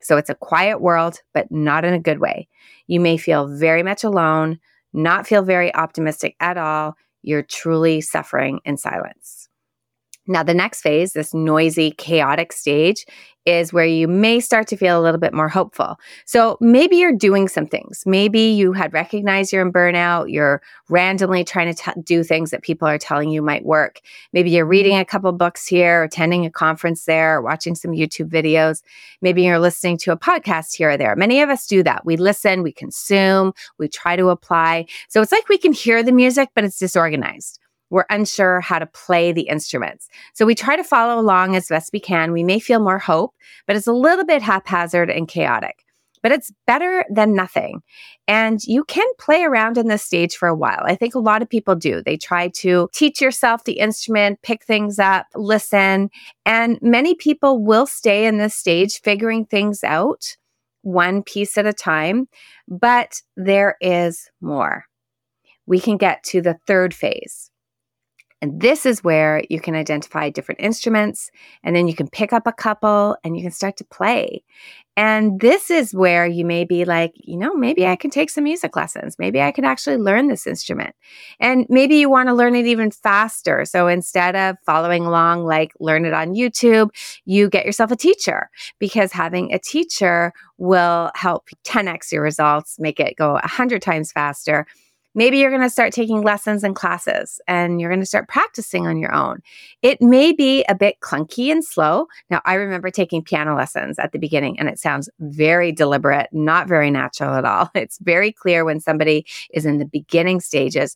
So 0.00 0.16
it's 0.16 0.30
a 0.30 0.34
quiet 0.34 0.80
world, 0.80 1.20
but 1.32 1.52
not 1.52 1.84
in 1.84 1.94
a 1.94 2.00
good 2.00 2.18
way. 2.18 2.48
You 2.88 2.98
may 2.98 3.16
feel 3.16 3.46
very 3.46 3.84
much 3.84 4.02
alone, 4.02 4.58
not 4.92 5.28
feel 5.28 5.42
very 5.42 5.72
optimistic 5.72 6.34
at 6.40 6.58
all. 6.58 6.96
You're 7.22 7.44
truly 7.44 8.00
suffering 8.00 8.58
in 8.64 8.76
silence. 8.76 9.41
Now, 10.26 10.42
the 10.42 10.54
next 10.54 10.82
phase, 10.82 11.14
this 11.14 11.34
noisy, 11.34 11.90
chaotic 11.90 12.52
stage, 12.52 13.04
is 13.44 13.72
where 13.72 13.86
you 13.86 14.06
may 14.06 14.38
start 14.38 14.68
to 14.68 14.76
feel 14.76 15.00
a 15.00 15.02
little 15.02 15.18
bit 15.18 15.34
more 15.34 15.48
hopeful. 15.48 15.98
So 16.26 16.56
maybe 16.60 16.96
you're 16.96 17.16
doing 17.16 17.48
some 17.48 17.66
things. 17.66 18.04
Maybe 18.06 18.38
you 18.38 18.72
had 18.72 18.92
recognized 18.92 19.52
you're 19.52 19.66
in 19.66 19.72
burnout. 19.72 20.30
You're 20.30 20.62
randomly 20.88 21.42
trying 21.42 21.74
to 21.74 21.82
t- 21.82 22.00
do 22.02 22.22
things 22.22 22.50
that 22.50 22.62
people 22.62 22.86
are 22.86 22.98
telling 22.98 23.30
you 23.30 23.42
might 23.42 23.64
work. 23.64 24.00
Maybe 24.32 24.50
you're 24.50 24.64
reading 24.64 24.96
a 24.96 25.04
couple 25.04 25.32
books 25.32 25.66
here, 25.66 26.04
attending 26.04 26.46
a 26.46 26.50
conference 26.50 27.04
there, 27.04 27.38
or 27.38 27.42
watching 27.42 27.74
some 27.74 27.90
YouTube 27.90 28.28
videos. 28.28 28.82
Maybe 29.22 29.42
you're 29.42 29.58
listening 29.58 29.98
to 29.98 30.12
a 30.12 30.16
podcast 30.16 30.76
here 30.76 30.90
or 30.90 30.96
there. 30.96 31.16
Many 31.16 31.40
of 31.40 31.50
us 31.50 31.66
do 31.66 31.82
that. 31.82 32.06
We 32.06 32.16
listen, 32.16 32.62
we 32.62 32.70
consume, 32.70 33.54
we 33.78 33.88
try 33.88 34.14
to 34.14 34.28
apply. 34.28 34.86
So 35.08 35.20
it's 35.20 35.32
like 35.32 35.48
we 35.48 35.58
can 35.58 35.72
hear 35.72 36.04
the 36.04 36.12
music, 36.12 36.50
but 36.54 36.62
it's 36.62 36.78
disorganized 36.78 37.58
we're 37.92 38.06
unsure 38.08 38.62
how 38.62 38.78
to 38.78 38.86
play 38.86 39.32
the 39.32 39.42
instruments. 39.42 40.08
So 40.32 40.46
we 40.46 40.54
try 40.54 40.76
to 40.76 40.82
follow 40.82 41.20
along 41.20 41.54
as 41.54 41.68
best 41.68 41.92
we 41.92 42.00
can. 42.00 42.32
We 42.32 42.42
may 42.42 42.58
feel 42.58 42.80
more 42.80 42.98
hope, 42.98 43.34
but 43.66 43.76
it's 43.76 43.86
a 43.86 43.92
little 43.92 44.24
bit 44.24 44.40
haphazard 44.40 45.10
and 45.10 45.28
chaotic. 45.28 45.84
But 46.22 46.32
it's 46.32 46.50
better 46.66 47.04
than 47.10 47.34
nothing. 47.34 47.82
And 48.26 48.60
you 48.64 48.84
can 48.84 49.06
play 49.18 49.42
around 49.42 49.76
in 49.76 49.88
this 49.88 50.02
stage 50.02 50.36
for 50.36 50.48
a 50.48 50.54
while. 50.54 50.80
I 50.84 50.94
think 50.94 51.14
a 51.14 51.18
lot 51.18 51.42
of 51.42 51.50
people 51.50 51.74
do. 51.74 52.00
They 52.02 52.16
try 52.16 52.48
to 52.48 52.88
teach 52.94 53.20
yourself 53.20 53.64
the 53.64 53.78
instrument, 53.78 54.40
pick 54.42 54.64
things 54.64 54.98
up, 54.98 55.26
listen. 55.34 56.08
And 56.46 56.78
many 56.80 57.14
people 57.14 57.62
will 57.62 57.86
stay 57.86 58.24
in 58.24 58.38
this 58.38 58.54
stage 58.54 59.02
figuring 59.02 59.44
things 59.44 59.84
out 59.84 60.36
one 60.80 61.22
piece 61.22 61.58
at 61.58 61.66
a 61.66 61.74
time. 61.74 62.28
But 62.68 63.20
there 63.36 63.76
is 63.82 64.30
more. 64.40 64.86
We 65.66 65.78
can 65.78 65.98
get 65.98 66.22
to 66.24 66.40
the 66.40 66.56
third 66.66 66.94
phase 66.94 67.51
and 68.42 68.60
this 68.60 68.84
is 68.84 69.04
where 69.04 69.44
you 69.48 69.60
can 69.60 69.76
identify 69.76 70.28
different 70.28 70.60
instruments 70.60 71.30
and 71.62 71.76
then 71.76 71.86
you 71.86 71.94
can 71.94 72.08
pick 72.08 72.32
up 72.32 72.44
a 72.44 72.52
couple 72.52 73.16
and 73.22 73.36
you 73.36 73.42
can 73.42 73.52
start 73.52 73.76
to 73.76 73.84
play. 73.84 74.42
And 74.96 75.40
this 75.40 75.70
is 75.70 75.94
where 75.94 76.26
you 76.26 76.44
may 76.44 76.64
be 76.64 76.84
like, 76.84 77.12
you 77.14 77.38
know, 77.38 77.54
maybe 77.54 77.86
I 77.86 77.94
can 77.94 78.10
take 78.10 78.28
some 78.28 78.44
music 78.44 78.74
lessons. 78.74 79.16
Maybe 79.16 79.40
I 79.40 79.52
can 79.52 79.64
actually 79.64 79.96
learn 79.96 80.26
this 80.26 80.46
instrument. 80.46 80.94
And 81.38 81.66
maybe 81.70 81.96
you 81.96 82.10
want 82.10 82.28
to 82.28 82.34
learn 82.34 82.56
it 82.56 82.66
even 82.66 82.90
faster. 82.90 83.64
So 83.64 83.86
instead 83.86 84.34
of 84.34 84.56
following 84.66 85.06
along, 85.06 85.44
like 85.44 85.72
learn 85.78 86.04
it 86.04 86.12
on 86.12 86.34
YouTube, 86.34 86.90
you 87.24 87.48
get 87.48 87.64
yourself 87.64 87.92
a 87.92 87.96
teacher 87.96 88.50
because 88.80 89.12
having 89.12 89.54
a 89.54 89.58
teacher 89.60 90.32
will 90.58 91.12
help 91.14 91.48
10x 91.64 92.10
your 92.10 92.22
results, 92.22 92.76
make 92.80 92.98
it 92.98 93.16
go 93.16 93.34
100 93.34 93.80
times 93.80 94.10
faster 94.10 94.66
Maybe 95.14 95.38
you're 95.38 95.50
going 95.50 95.62
to 95.62 95.70
start 95.70 95.92
taking 95.92 96.22
lessons 96.22 96.64
and 96.64 96.74
classes 96.74 97.40
and 97.46 97.80
you're 97.80 97.90
going 97.90 98.00
to 98.00 98.06
start 98.06 98.28
practicing 98.28 98.86
on 98.86 98.98
your 98.98 99.14
own. 99.14 99.40
It 99.82 100.00
may 100.00 100.32
be 100.32 100.64
a 100.68 100.74
bit 100.74 101.00
clunky 101.00 101.52
and 101.52 101.64
slow. 101.64 102.06
Now, 102.30 102.40
I 102.44 102.54
remember 102.54 102.90
taking 102.90 103.22
piano 103.22 103.54
lessons 103.54 103.98
at 103.98 104.12
the 104.12 104.18
beginning 104.18 104.58
and 104.58 104.68
it 104.68 104.78
sounds 104.78 105.10
very 105.20 105.70
deliberate, 105.70 106.28
not 106.32 106.66
very 106.66 106.90
natural 106.90 107.34
at 107.34 107.44
all. 107.44 107.70
It's 107.82 107.98
very 107.98 108.30
clear 108.32 108.64
when 108.64 108.78
somebody 108.78 109.26
is 109.52 109.66
in 109.66 109.78
the 109.78 109.84
beginning 109.84 110.40
stages. 110.40 110.94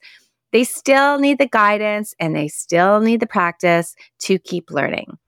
They 0.52 0.62
still 0.62 1.18
need 1.18 1.38
the 1.38 1.48
guidance 1.48 2.14
and 2.20 2.34
they 2.34 2.48
still 2.48 3.00
need 3.00 3.20
the 3.20 3.26
practice 3.26 3.96
to 4.20 4.38
keep 4.38 4.70
learning. 4.70 5.18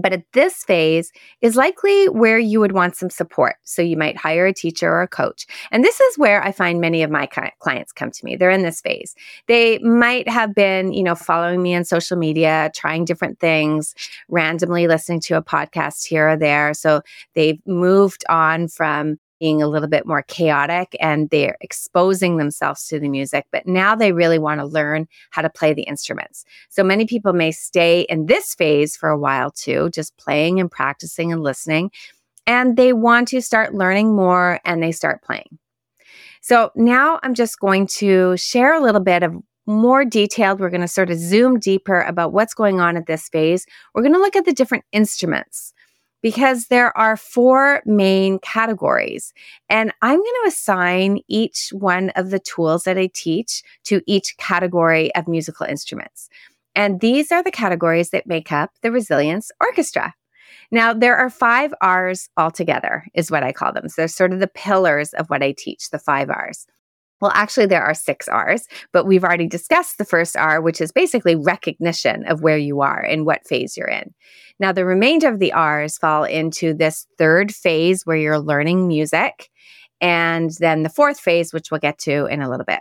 But 0.00 0.12
at 0.12 0.24
this 0.32 0.64
phase 0.64 1.12
is 1.42 1.56
likely 1.56 2.08
where 2.08 2.38
you 2.38 2.60
would 2.60 2.72
want 2.72 2.96
some 2.96 3.10
support. 3.10 3.56
So 3.64 3.82
you 3.82 3.96
might 3.96 4.16
hire 4.16 4.46
a 4.46 4.54
teacher 4.54 4.88
or 4.88 5.02
a 5.02 5.08
coach. 5.08 5.44
And 5.72 5.84
this 5.84 6.00
is 6.00 6.16
where 6.16 6.42
I 6.42 6.52
find 6.52 6.80
many 6.80 7.02
of 7.02 7.10
my 7.10 7.26
clients 7.26 7.92
come 7.92 8.12
to 8.12 8.24
me. 8.24 8.36
They're 8.36 8.50
in 8.50 8.62
this 8.62 8.80
phase. 8.80 9.14
They 9.48 9.78
might 9.80 10.28
have 10.28 10.54
been, 10.54 10.92
you 10.92 11.02
know, 11.02 11.16
following 11.16 11.60
me 11.62 11.74
on 11.74 11.84
social 11.84 12.16
media, 12.16 12.70
trying 12.74 13.04
different 13.04 13.40
things, 13.40 13.94
randomly 14.28 14.86
listening 14.86 15.20
to 15.22 15.36
a 15.36 15.42
podcast 15.42 16.06
here 16.06 16.30
or 16.30 16.36
there. 16.36 16.72
So 16.74 17.02
they've 17.34 17.60
moved 17.66 18.24
on 18.28 18.68
from 18.68 19.18
being 19.38 19.62
a 19.62 19.68
little 19.68 19.88
bit 19.88 20.06
more 20.06 20.22
chaotic 20.22 20.96
and 21.00 21.30
they're 21.30 21.56
exposing 21.60 22.36
themselves 22.36 22.86
to 22.88 22.98
the 22.98 23.08
music, 23.08 23.46
but 23.52 23.66
now 23.66 23.94
they 23.94 24.12
really 24.12 24.38
want 24.38 24.60
to 24.60 24.66
learn 24.66 25.06
how 25.30 25.42
to 25.42 25.50
play 25.50 25.72
the 25.72 25.82
instruments. 25.82 26.44
So 26.68 26.82
many 26.82 27.06
people 27.06 27.32
may 27.32 27.50
stay 27.52 28.02
in 28.02 28.26
this 28.26 28.54
phase 28.54 28.96
for 28.96 29.08
a 29.08 29.18
while 29.18 29.50
too, 29.50 29.90
just 29.90 30.16
playing 30.16 30.60
and 30.60 30.70
practicing 30.70 31.32
and 31.32 31.42
listening. 31.42 31.90
And 32.46 32.76
they 32.76 32.92
want 32.92 33.28
to 33.28 33.42
start 33.42 33.74
learning 33.74 34.14
more 34.16 34.60
and 34.64 34.82
they 34.82 34.92
start 34.92 35.22
playing. 35.22 35.58
So 36.40 36.70
now 36.74 37.20
I'm 37.22 37.34
just 37.34 37.58
going 37.60 37.86
to 37.98 38.36
share 38.36 38.74
a 38.74 38.80
little 38.80 39.02
bit 39.02 39.22
of 39.22 39.34
more 39.66 40.04
detailed. 40.04 40.60
We're 40.60 40.70
going 40.70 40.80
to 40.80 40.88
sort 40.88 41.10
of 41.10 41.18
zoom 41.18 41.58
deeper 41.58 42.00
about 42.00 42.32
what's 42.32 42.54
going 42.54 42.80
on 42.80 42.96
at 42.96 43.06
this 43.06 43.28
phase. 43.28 43.66
We're 43.94 44.02
going 44.02 44.14
to 44.14 44.20
look 44.20 44.34
at 44.34 44.46
the 44.46 44.52
different 44.54 44.84
instruments 44.92 45.74
because 46.22 46.66
there 46.66 46.96
are 46.96 47.16
four 47.16 47.82
main 47.86 48.38
categories. 48.40 49.32
And 49.68 49.92
I'm 50.02 50.18
going 50.18 50.42
to 50.42 50.48
assign 50.48 51.20
each 51.28 51.70
one 51.72 52.10
of 52.10 52.30
the 52.30 52.38
tools 52.38 52.84
that 52.84 52.98
I 52.98 53.08
teach 53.14 53.62
to 53.84 54.02
each 54.06 54.36
category 54.36 55.14
of 55.14 55.28
musical 55.28 55.66
instruments. 55.66 56.28
And 56.74 57.00
these 57.00 57.32
are 57.32 57.42
the 57.42 57.50
categories 57.50 58.10
that 58.10 58.26
make 58.26 58.52
up 58.52 58.70
the 58.82 58.92
Resilience 58.92 59.50
Orchestra. 59.60 60.14
Now, 60.70 60.92
there 60.92 61.16
are 61.16 61.30
five 61.30 61.72
R's 61.80 62.28
altogether, 62.36 63.06
is 63.14 63.30
what 63.30 63.42
I 63.42 63.52
call 63.52 63.72
them. 63.72 63.88
So 63.88 64.02
they're 64.02 64.08
sort 64.08 64.32
of 64.32 64.40
the 64.40 64.48
pillars 64.48 65.14
of 65.14 65.28
what 65.28 65.42
I 65.42 65.52
teach, 65.56 65.90
the 65.90 65.98
five 65.98 66.28
R's. 66.30 66.66
Well, 67.20 67.32
actually, 67.34 67.66
there 67.66 67.84
are 67.84 67.94
six 67.94 68.28
R's, 68.28 68.66
but 68.92 69.06
we've 69.06 69.24
already 69.24 69.48
discussed 69.48 69.98
the 69.98 70.04
first 70.04 70.36
R, 70.36 70.60
which 70.60 70.80
is 70.80 70.92
basically 70.92 71.34
recognition 71.34 72.24
of 72.26 72.42
where 72.42 72.58
you 72.58 72.80
are 72.80 73.00
and 73.00 73.26
what 73.26 73.46
phase 73.46 73.76
you're 73.76 73.88
in. 73.88 74.14
Now, 74.60 74.72
the 74.72 74.84
remainder 74.84 75.28
of 75.28 75.38
the 75.38 75.52
R's 75.52 75.98
fall 75.98 76.24
into 76.24 76.74
this 76.74 77.06
third 77.16 77.54
phase 77.54 78.04
where 78.04 78.16
you're 78.16 78.38
learning 78.38 78.86
music, 78.86 79.50
and 80.00 80.50
then 80.60 80.84
the 80.84 80.88
fourth 80.88 81.18
phase, 81.18 81.52
which 81.52 81.70
we'll 81.70 81.80
get 81.80 81.98
to 82.00 82.26
in 82.26 82.40
a 82.40 82.48
little 82.48 82.64
bit. 82.64 82.80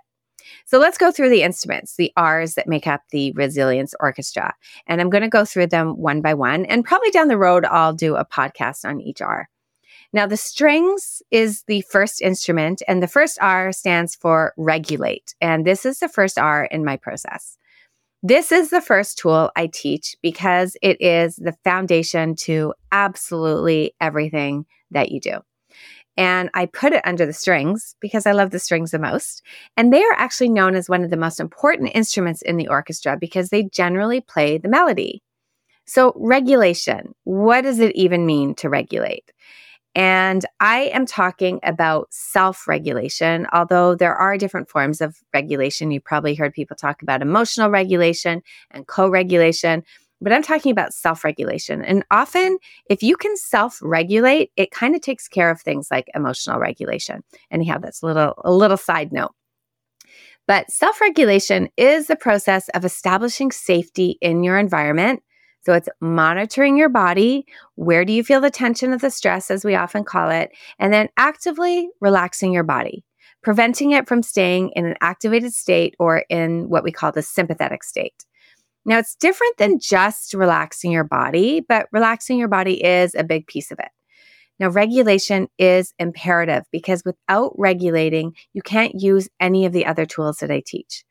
So 0.66 0.80
let's 0.80 0.98
go 0.98 1.12
through 1.12 1.30
the 1.30 1.44
instruments, 1.44 1.96
the 1.96 2.12
R's 2.16 2.56
that 2.56 2.68
make 2.68 2.88
up 2.88 3.02
the 3.12 3.32
Resilience 3.34 3.94
Orchestra. 4.00 4.54
And 4.86 5.02
I'm 5.02 5.10
going 5.10 5.24
to 5.24 5.30
go 5.30 5.46
through 5.46 5.68
them 5.68 5.98
one 5.98 6.22
by 6.22 6.34
one. 6.34 6.66
And 6.66 6.86
probably 6.86 7.10
down 7.10 7.28
the 7.28 7.38
road, 7.38 7.66
I'll 7.66 7.94
do 7.94 8.16
a 8.16 8.26
podcast 8.26 8.86
on 8.86 9.02
each 9.02 9.22
R. 9.22 9.50
Now, 10.14 10.26
the 10.26 10.38
strings 10.38 11.22
is 11.32 11.64
the 11.68 11.82
first 11.82 12.22
instrument, 12.22 12.82
and 12.88 13.04
the 13.04 13.08
first 13.08 13.38
R 13.42 13.72
stands 13.72 14.16
for 14.16 14.54
regulate. 14.58 15.36
And 15.42 15.66
this 15.66 15.86
is 15.86 16.00
the 16.00 16.10
first 16.10 16.40
R 16.40 16.66
in 16.66 16.86
my 16.86 16.98
process. 16.98 17.58
This 18.24 18.52
is 18.52 18.70
the 18.70 18.82
first 18.82 19.18
tool 19.18 19.52
I 19.56 19.68
teach 19.68 20.16
because 20.22 20.76
it 20.82 21.00
is 21.02 21.36
the 21.36 21.56
foundation 21.64 22.36
to 22.38 22.74
absolutely 22.92 23.94
everything 24.02 24.66
that 24.92 25.12
you 25.12 25.20
do. 25.20 25.40
And 26.18 26.50
I 26.56 26.66
put 26.66 26.94
it 26.94 27.06
under 27.06 27.28
the 27.28 27.34
strings 27.34 27.96
because 28.02 28.26
I 28.26 28.32
love 28.32 28.50
the 28.50 28.60
strings 28.60 28.90
the 28.90 28.98
most. 28.98 29.44
And 29.78 29.94
they 29.94 30.04
are 30.04 30.14
actually 30.14 30.50
known 30.50 30.76
as 30.76 30.90
one 30.90 31.04
of 31.04 31.12
the 31.12 31.18
most 31.18 31.40
important 31.40 31.92
instruments 31.94 32.42
in 32.42 32.58
the 32.58 32.70
orchestra 32.70 33.18
because 33.20 33.50
they 33.50 33.64
generally 33.64 34.22
play 34.22 34.58
the 34.58 34.68
melody. 34.68 35.22
So, 35.86 36.12
regulation, 36.18 37.14
what 37.24 37.62
does 37.62 37.80
it 37.80 37.96
even 37.96 38.26
mean 38.26 38.56
to 38.56 38.68
regulate? 38.68 39.32
And 39.98 40.46
I 40.60 40.92
am 40.94 41.08
talking 41.08 41.60
about 41.64 42.14
self 42.14 42.68
regulation, 42.68 43.48
although 43.52 43.96
there 43.96 44.14
are 44.14 44.38
different 44.38 44.70
forms 44.70 45.02
of 45.02 45.18
regulation. 45.34 45.90
You 45.90 46.00
probably 46.00 46.36
heard 46.36 46.54
people 46.54 46.76
talk 46.76 47.02
about 47.02 47.24
emotional 47.24 47.72
regulation 47.72 48.44
and 48.70 48.86
co 48.86 49.10
regulation, 49.10 49.84
but 50.22 50.32
I'm 50.32 50.44
talking 50.44 50.72
about 50.72 50.94
self 50.94 51.24
regulation. 51.24 51.84
And 51.84 52.06
often, 52.12 52.60
if 52.92 53.02
you 53.02 53.18
can 53.18 53.36
self 53.38 53.80
regulate, 53.82 54.52
it 54.56 54.70
kind 54.70 54.94
of 54.94 55.02
takes 55.02 55.28
care 55.28 55.50
of 55.50 55.62
things 55.62 55.88
like 55.90 56.12
emotional 56.14 56.60
regulation. 56.60 57.24
Anyhow, 57.50 57.80
that's 57.80 58.04
a 58.04 58.06
little, 58.06 58.36
a 58.46 58.52
little 58.52 58.78
side 58.78 59.12
note. 59.12 59.32
But 60.46 60.70
self 60.70 61.02
regulation 61.02 61.70
is 61.76 62.06
the 62.06 62.16
process 62.16 62.70
of 62.76 62.86
establishing 62.86 63.52
safety 63.52 64.20
in 64.22 64.44
your 64.44 64.60
environment 64.60 65.24
so 65.68 65.74
it's 65.74 65.90
monitoring 66.00 66.78
your 66.78 66.88
body. 66.88 67.46
Where 67.76 68.06
do 68.06 68.14
you 68.14 68.24
feel 68.24 68.40
the 68.40 68.50
tension 68.50 68.94
of 68.94 69.02
the 69.02 69.12
stress, 69.12 69.52
as 69.52 69.66
we 69.66 69.76
often 69.76 70.06
call 70.06 70.30
it? 70.30 70.52
And 70.80 70.94
then 70.94 71.10
actively 71.18 71.90
relaxing 72.00 72.54
your 72.54 72.64
body, 72.64 73.04
preventing 73.44 73.92
it 73.92 74.08
from 74.08 74.24
staying 74.24 74.72
in 74.78 74.86
an 74.86 74.96
activated 75.02 75.54
state 75.54 75.94
or 76.00 76.24
in 76.30 76.70
what 76.70 76.86
we 76.86 76.94
call 76.94 77.12
the 77.12 77.22
sympathetic 77.22 77.84
state. 77.84 78.24
Now, 78.86 78.98
it's 78.98 79.16
different 79.16 79.58
than 79.58 79.78
just 79.78 80.34
relaxing 80.34 80.94
your 80.94 81.04
body, 81.04 81.60
but 81.60 81.90
relaxing 81.92 82.40
your 82.40 82.48
body 82.48 82.82
is 82.82 83.14
a 83.14 83.26
big 83.26 83.46
piece 83.46 83.70
of 83.70 83.80
it. 83.80 83.90
Now, 84.62 84.70
regulation 84.70 85.50
is 85.58 85.94
imperative 86.00 86.64
because 86.72 87.04
without 87.04 87.52
regulating, 87.58 88.38
you 88.54 88.62
can't 88.62 89.02
use 89.02 89.28
any 89.42 89.66
of 89.66 89.74
the 89.74 89.86
other 89.86 90.06
tools 90.06 90.38
that 90.38 90.50
I 90.50 90.64
teach. 90.66 91.04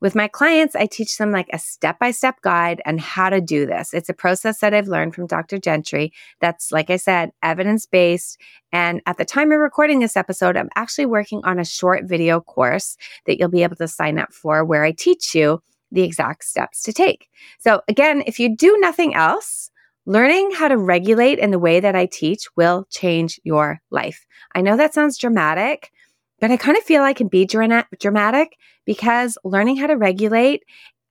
With 0.00 0.14
my 0.14 0.28
clients, 0.28 0.74
I 0.74 0.86
teach 0.86 1.18
them 1.18 1.30
like 1.30 1.48
a 1.52 1.58
step 1.58 1.98
by 1.98 2.10
step 2.10 2.40
guide 2.40 2.80
on 2.86 2.96
how 2.98 3.28
to 3.28 3.40
do 3.40 3.66
this. 3.66 3.92
It's 3.92 4.08
a 4.08 4.14
process 4.14 4.60
that 4.60 4.72
I've 4.72 4.88
learned 4.88 5.14
from 5.14 5.26
Dr. 5.26 5.58
Gentry 5.58 6.12
that's, 6.40 6.72
like 6.72 6.88
I 6.88 6.96
said, 6.96 7.32
evidence 7.42 7.84
based. 7.84 8.38
And 8.72 9.02
at 9.06 9.18
the 9.18 9.26
time 9.26 9.52
of 9.52 9.58
recording 9.58 10.00
this 10.00 10.16
episode, 10.16 10.56
I'm 10.56 10.70
actually 10.74 11.06
working 11.06 11.42
on 11.44 11.58
a 11.58 11.64
short 11.64 12.04
video 12.04 12.40
course 12.40 12.96
that 13.26 13.38
you'll 13.38 13.50
be 13.50 13.62
able 13.62 13.76
to 13.76 13.88
sign 13.88 14.18
up 14.18 14.32
for 14.32 14.64
where 14.64 14.84
I 14.84 14.92
teach 14.92 15.34
you 15.34 15.62
the 15.92 16.02
exact 16.02 16.44
steps 16.44 16.82
to 16.84 16.92
take. 16.92 17.28
So, 17.58 17.82
again, 17.88 18.22
if 18.26 18.38
you 18.38 18.56
do 18.56 18.78
nothing 18.78 19.14
else, 19.14 19.70
Learning 20.06 20.50
how 20.50 20.66
to 20.66 20.78
regulate 20.78 21.38
in 21.38 21.50
the 21.50 21.58
way 21.58 21.78
that 21.78 21.94
I 21.94 22.06
teach 22.06 22.48
will 22.56 22.86
change 22.90 23.38
your 23.44 23.80
life. 23.90 24.26
I 24.54 24.62
know 24.62 24.76
that 24.76 24.94
sounds 24.94 25.18
dramatic, 25.18 25.92
but 26.40 26.50
I 26.50 26.56
kind 26.56 26.76
of 26.76 26.84
feel 26.84 27.02
I 27.02 27.12
can 27.12 27.28
be 27.28 27.44
dramatic 27.44 28.56
because 28.86 29.38
learning 29.44 29.76
how 29.76 29.86
to 29.86 29.96
regulate 29.96 30.62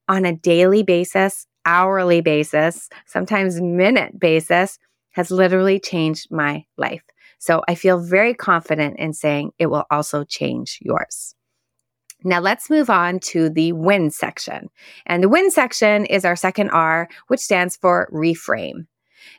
on 0.08 0.26
a 0.26 0.36
daily 0.36 0.84
basis, 0.84 1.46
hourly 1.66 2.22
basis, 2.22 2.90
sometimes 3.06 3.62
minute 3.62 4.20
basis 4.20 4.80
has 5.12 5.32
literally 5.32 5.80
changed 5.80 6.32
my 6.32 6.66
life. 6.78 7.04
So 7.38 7.62
I 7.68 7.76
feel 7.76 8.00
very 8.00 8.34
confident 8.34 8.98
in 9.00 9.14
saying 9.14 9.52
it 9.60 9.68
will 9.68 9.86
also 9.90 10.24
change 10.24 10.80
yours. 10.82 11.36
Now 12.24 12.42
let's 12.42 12.70
move 12.70 12.90
on 12.90 13.20
to 13.20 13.50
the 13.50 13.72
wind 13.72 14.14
section. 14.14 14.68
And 15.06 15.24
the 15.24 15.30
wind 15.30 15.54
section 15.54 16.06
is 16.06 16.26
our 16.26 16.36
second 16.36 16.70
R, 16.72 17.08
which 17.28 17.40
stands 17.40 17.78
for 17.78 18.10
reframe. 18.12 18.88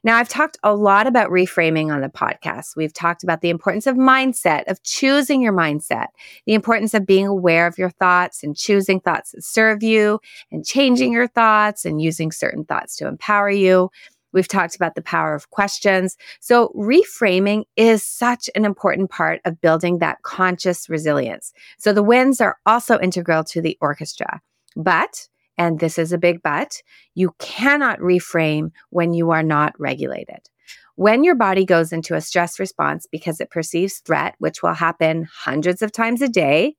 Now, 0.03 0.17
I've 0.17 0.29
talked 0.29 0.59
a 0.63 0.75
lot 0.75 1.07
about 1.07 1.31
reframing 1.31 1.93
on 1.93 2.01
the 2.01 2.09
podcast. 2.09 2.77
We've 2.77 2.93
talked 2.93 3.23
about 3.23 3.41
the 3.41 3.51
importance 3.51 3.87
of 3.87 3.97
mindset, 3.97 4.65
of 4.69 4.83
choosing 4.83 5.43
your 5.43 5.53
mindset, 5.53 6.07
the 6.47 6.55
importance 6.55 6.95
of 6.95 7.07
being 7.07 7.27
aware 7.27 7.67
of 7.67 7.79
your 7.79 7.91
thoughts 7.91 8.43
and 8.43 8.57
choosing 8.57 9.01
thoughts 9.01 9.33
that 9.33 9.45
serve 9.45 9.83
you 9.83 10.21
and 10.51 10.65
changing 10.65 11.13
your 11.13 11.29
thoughts 11.29 11.85
and 11.85 12.01
using 12.01 12.33
certain 12.33 12.65
thoughts 12.65 12.97
to 12.97 13.07
empower 13.07 13.51
you. 13.51 13.91
We've 14.33 14.49
talked 14.49 14.77
about 14.77 14.95
the 14.95 15.03
power 15.03 15.35
of 15.35 15.51
questions. 15.51 16.17
So, 16.41 16.73
reframing 16.77 17.65
is 17.77 18.05
such 18.05 18.49
an 18.55 18.65
important 18.65 19.11
part 19.11 19.41
of 19.45 19.61
building 19.61 19.99
that 19.99 20.23
conscious 20.23 20.89
resilience. 20.89 21.53
So, 21.79 21.93
the 21.93 22.03
winds 22.03 22.41
are 22.41 22.59
also 22.65 22.99
integral 23.01 23.45
to 23.45 23.61
the 23.61 23.77
orchestra. 23.81 24.41
But 24.77 25.29
and 25.61 25.79
this 25.79 25.99
is 25.99 26.11
a 26.11 26.19
big 26.19 26.43
but, 26.43 26.83
you 27.14 27.35
cannot 27.38 27.99
reframe 27.99 28.71
when 28.88 29.12
you 29.12 29.31
are 29.31 29.43
not 29.43 29.79
regulated. 29.79 30.49
When 30.97 31.23
your 31.23 31.35
body 31.35 31.67
goes 31.67 31.93
into 31.93 32.14
a 32.14 32.23
stress 32.23 32.59
response 32.59 33.07
because 33.12 33.43
it 33.43 33.50
perceives 33.50 33.99
threat, 33.99 34.37
which 34.38 34.62
will 34.62 34.73
happen 34.73 35.29
hundreds 35.31 35.83
of 35.83 35.93
times 35.93 36.23
a 36.23 36.31
day, 36.31 36.76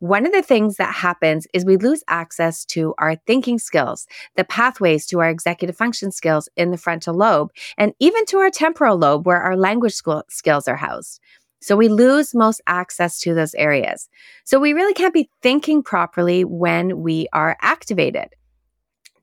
one 0.00 0.26
of 0.26 0.32
the 0.32 0.42
things 0.42 0.76
that 0.76 0.94
happens 0.94 1.46
is 1.54 1.64
we 1.64 1.78
lose 1.78 2.04
access 2.08 2.66
to 2.66 2.94
our 2.98 3.16
thinking 3.26 3.58
skills, 3.58 4.06
the 4.36 4.44
pathways 4.44 5.06
to 5.06 5.20
our 5.20 5.30
executive 5.30 5.76
function 5.76 6.12
skills 6.12 6.46
in 6.56 6.72
the 6.72 6.78
frontal 6.78 7.14
lobe, 7.14 7.50
and 7.78 7.94
even 8.00 8.26
to 8.26 8.36
our 8.38 8.50
temporal 8.50 8.98
lobe 8.98 9.26
where 9.26 9.40
our 9.40 9.56
language 9.56 9.94
skills 10.28 10.68
are 10.68 10.76
housed. 10.76 11.20
So 11.60 11.76
we 11.76 11.88
lose 11.88 12.34
most 12.34 12.60
access 12.66 13.18
to 13.20 13.34
those 13.34 13.54
areas. 13.54 14.08
So 14.44 14.58
we 14.58 14.72
really 14.72 14.94
can't 14.94 15.14
be 15.14 15.28
thinking 15.42 15.82
properly 15.82 16.44
when 16.44 17.00
we 17.00 17.28
are 17.32 17.56
activated. 17.60 18.28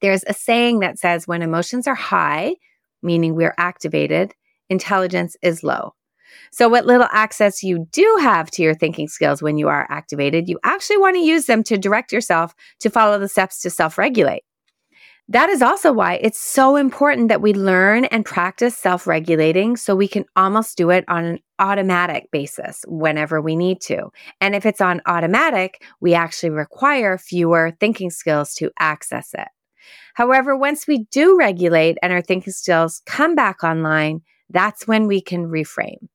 There's 0.01 0.23
a 0.27 0.33
saying 0.33 0.79
that 0.79 0.99
says 0.99 1.27
when 1.27 1.41
emotions 1.41 1.87
are 1.87 1.95
high, 1.95 2.55
meaning 3.01 3.35
we're 3.35 3.55
activated, 3.57 4.33
intelligence 4.69 5.35
is 5.41 5.63
low. 5.63 5.93
So, 6.51 6.69
what 6.69 6.85
little 6.85 7.07
access 7.11 7.63
you 7.63 7.87
do 7.91 8.17
have 8.21 8.51
to 8.51 8.61
your 8.61 8.75
thinking 8.75 9.07
skills 9.07 9.41
when 9.41 9.57
you 9.57 9.69
are 9.69 9.87
activated, 9.89 10.47
you 10.47 10.59
actually 10.63 10.97
want 10.97 11.15
to 11.15 11.21
use 11.21 11.45
them 11.45 11.63
to 11.63 11.77
direct 11.77 12.11
yourself 12.11 12.53
to 12.81 12.89
follow 12.89 13.17
the 13.17 13.29
steps 13.29 13.61
to 13.61 13.69
self 13.69 13.97
regulate. 13.97 14.43
That 15.29 15.49
is 15.49 15.61
also 15.61 15.91
why 15.91 16.15
it's 16.15 16.39
so 16.39 16.77
important 16.77 17.27
that 17.27 17.41
we 17.41 17.53
learn 17.53 18.05
and 18.05 18.23
practice 18.23 18.77
self 18.77 19.05
regulating 19.05 19.75
so 19.75 19.93
we 19.93 20.07
can 20.07 20.23
almost 20.37 20.77
do 20.77 20.89
it 20.89 21.03
on 21.09 21.25
an 21.25 21.39
automatic 21.59 22.31
basis 22.31 22.85
whenever 22.87 23.41
we 23.41 23.57
need 23.57 23.81
to. 23.81 24.09
And 24.39 24.55
if 24.55 24.65
it's 24.65 24.79
on 24.79 25.01
automatic, 25.05 25.83
we 25.99 26.13
actually 26.13 26.51
require 26.51 27.17
fewer 27.17 27.75
thinking 27.77 28.09
skills 28.09 28.53
to 28.55 28.71
access 28.79 29.33
it. 29.33 29.49
However, 30.13 30.55
once 30.55 30.87
we 30.87 31.05
do 31.11 31.37
regulate 31.37 31.97
and 32.01 32.13
our 32.13 32.21
thinking 32.21 32.53
skills 32.53 33.01
come 33.05 33.35
back 33.35 33.65
online, 33.65 34.21
that's 34.49 34.87
when 34.87 35.07
we 35.07 35.19
can 35.19 35.47
reframe. 35.47 36.07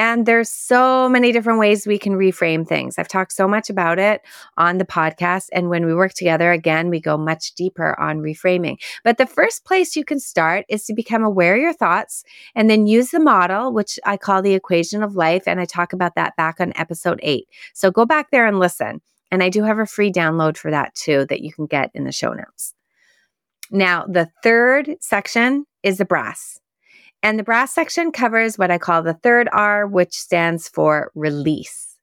And 0.00 0.24
there's 0.24 0.48
so 0.48 1.10
many 1.10 1.30
different 1.30 1.58
ways 1.58 1.86
we 1.86 1.98
can 1.98 2.14
reframe 2.14 2.66
things. 2.66 2.98
I've 2.98 3.06
talked 3.06 3.32
so 3.32 3.46
much 3.46 3.68
about 3.68 3.98
it 3.98 4.22
on 4.56 4.78
the 4.78 4.86
podcast. 4.86 5.48
And 5.52 5.68
when 5.68 5.84
we 5.84 5.94
work 5.94 6.14
together, 6.14 6.52
again, 6.52 6.88
we 6.88 7.02
go 7.02 7.18
much 7.18 7.52
deeper 7.52 8.00
on 8.00 8.20
reframing. 8.20 8.78
But 9.04 9.18
the 9.18 9.26
first 9.26 9.66
place 9.66 9.96
you 9.96 10.06
can 10.06 10.18
start 10.18 10.64
is 10.70 10.86
to 10.86 10.94
become 10.94 11.22
aware 11.22 11.54
of 11.54 11.60
your 11.60 11.74
thoughts 11.74 12.24
and 12.54 12.70
then 12.70 12.86
use 12.86 13.10
the 13.10 13.20
model, 13.20 13.74
which 13.74 13.98
I 14.06 14.16
call 14.16 14.40
the 14.40 14.54
equation 14.54 15.02
of 15.02 15.16
life. 15.16 15.42
And 15.46 15.60
I 15.60 15.66
talk 15.66 15.92
about 15.92 16.14
that 16.14 16.34
back 16.34 16.62
on 16.62 16.72
episode 16.76 17.20
eight. 17.22 17.48
So 17.74 17.90
go 17.90 18.06
back 18.06 18.30
there 18.30 18.46
and 18.46 18.58
listen. 18.58 19.02
And 19.30 19.42
I 19.42 19.50
do 19.50 19.64
have 19.64 19.78
a 19.78 19.84
free 19.84 20.10
download 20.10 20.56
for 20.56 20.70
that 20.70 20.94
too 20.94 21.26
that 21.28 21.42
you 21.42 21.52
can 21.52 21.66
get 21.66 21.90
in 21.92 22.04
the 22.04 22.12
show 22.12 22.32
notes. 22.32 22.72
Now, 23.70 24.06
the 24.06 24.30
third 24.42 24.96
section 25.00 25.66
is 25.82 25.98
the 25.98 26.06
brass. 26.06 26.59
And 27.22 27.38
the 27.38 27.44
brass 27.44 27.74
section 27.74 28.12
covers 28.12 28.56
what 28.56 28.70
I 28.70 28.78
call 28.78 29.02
the 29.02 29.14
third 29.14 29.48
R, 29.52 29.86
which 29.86 30.14
stands 30.14 30.68
for 30.68 31.10
release. 31.14 31.96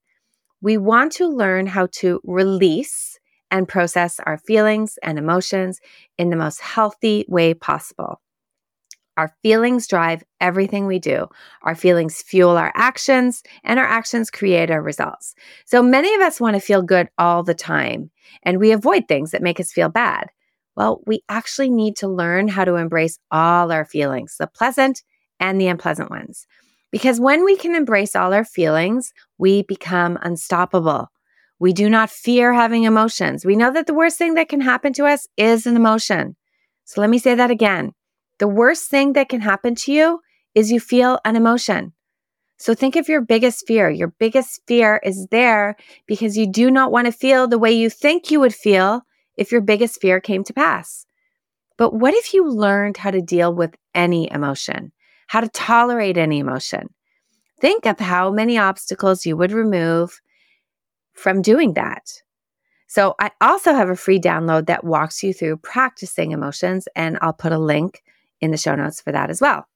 We 0.62 0.78
want 0.78 1.12
to 1.14 1.28
learn 1.28 1.68
how 1.68 1.88
to 1.94 2.20
release 2.24 3.20
and 3.50 3.68
process 3.68 4.20
our 4.26 4.38
feelings 4.38 5.00
and 5.02 5.18
emotions 5.18 5.80
in 6.18 6.30
the 6.30 6.36
most 6.36 6.62
healthy 6.62 7.26
way 7.28 7.54
possible. 7.54 8.22
Our 9.16 9.34
feelings 9.42 9.88
drive 9.88 10.24
everything 10.40 10.86
we 10.86 11.00
do. 11.00 11.28
Our 11.64 11.74
feelings 11.74 12.22
fuel 12.22 12.56
our 12.56 12.72
actions, 12.76 13.42
and 13.64 13.80
our 13.80 13.86
actions 13.86 14.30
create 14.30 14.70
our 14.70 14.82
results. 14.82 15.34
So 15.66 15.82
many 15.82 16.14
of 16.14 16.22
us 16.22 16.40
want 16.40 16.56
to 16.56 16.60
feel 16.60 16.84
good 16.84 17.10
all 17.18 17.42
the 17.42 17.56
time, 17.56 18.12
and 18.44 18.60
we 18.60 18.72
avoid 18.72 19.08
things 19.08 19.32
that 19.32 19.42
make 19.42 19.60
us 19.60 19.72
feel 19.72 19.90
bad. 19.90 20.30
Well, 20.78 21.02
we 21.08 21.24
actually 21.28 21.72
need 21.72 21.96
to 21.98 22.08
learn 22.08 22.48
how 22.48 22.64
to 22.64 22.76
embrace 22.76 23.18
all 23.32 23.72
our 23.72 23.84
feelings, 23.84 24.36
the 24.40 24.46
pleasant 24.46 25.02
and 25.40 25.60
the 25.60 25.68
unpleasant 25.68 26.12
ones. 26.12 26.46
Because 26.92 27.20
when 27.20 27.44
we 27.44 27.58
can 27.58 27.74
embrace 27.74 28.16
all 28.16 28.32
our 28.32 28.46
feelings, 28.46 29.12
we 29.40 29.64
become 29.64 30.20
unstoppable. 30.22 31.08
We 31.60 31.74
do 31.74 31.90
not 31.90 32.12
fear 32.12 32.54
having 32.54 32.84
emotions. 32.84 33.44
We 33.44 33.56
know 33.56 33.72
that 33.74 33.88
the 33.88 33.96
worst 33.96 34.20
thing 34.20 34.36
that 34.36 34.50
can 34.50 34.62
happen 34.62 34.94
to 34.94 35.06
us 35.08 35.28
is 35.36 35.66
an 35.66 35.76
emotion. 35.76 36.36
So 36.86 37.02
let 37.02 37.10
me 37.10 37.18
say 37.18 37.34
that 37.34 37.50
again. 37.50 37.94
The 38.38 38.48
worst 38.48 38.88
thing 38.88 39.14
that 39.14 39.30
can 39.30 39.42
happen 39.42 39.74
to 39.76 39.92
you 39.92 40.20
is 40.54 40.72
you 40.72 40.80
feel 40.80 41.20
an 41.26 41.36
emotion. 41.36 41.94
So 42.58 42.76
think 42.76 42.96
of 42.96 43.10
your 43.10 43.22
biggest 43.22 43.66
fear. 43.66 43.90
Your 43.90 44.14
biggest 44.20 44.62
fear 44.68 45.02
is 45.04 45.26
there 45.32 45.76
because 46.06 46.38
you 46.38 46.46
do 46.52 46.70
not 46.70 46.92
want 46.92 47.08
to 47.08 47.12
feel 47.12 47.48
the 47.48 47.58
way 47.58 47.72
you 47.72 47.90
think 47.90 48.30
you 48.30 48.40
would 48.40 48.54
feel 48.54 49.02
if 49.38 49.52
your 49.52 49.62
biggest 49.62 50.02
fear 50.02 50.20
came 50.20 50.44
to 50.44 50.54
pass. 50.54 51.06
But 51.78 51.94
what 51.94 52.14
if 52.14 52.34
you 52.34 52.50
learned 52.50 52.98
how 52.98 53.12
to 53.12 53.22
deal 53.22 53.54
with 53.54 53.76
any 53.94 54.32
emotion, 54.32 54.92
how 55.28 55.42
to 55.42 55.50
tolerate 55.50 56.18
any 56.18 56.40
emotion? 56.40 56.90
Think 57.62 57.86
of 57.86 58.00
how 58.00 58.32
many 58.32 58.58
obstacles 58.58 59.26
you 59.26 59.38
would 59.38 59.52
remove 59.52 60.20
from 61.14 61.42
doing 61.42 61.74
that. 61.74 62.04
So, 62.88 63.16
I 63.20 63.32
also 63.42 63.74
have 63.74 63.90
a 63.90 63.96
free 63.96 64.20
download 64.20 64.68
that 64.68 64.86
walks 64.86 65.22
you 65.22 65.34
through 65.34 65.58
practicing 65.58 66.32
emotions, 66.32 66.88
and 66.96 67.18
I'll 67.22 67.34
put 67.34 67.52
a 67.52 67.60
link 67.60 68.02
in 68.40 68.52
the 68.52 68.58
show 68.58 68.76
notes 68.76 69.02
for 69.02 69.12
that 69.12 69.30
as 69.30 69.42
well. 69.42 69.68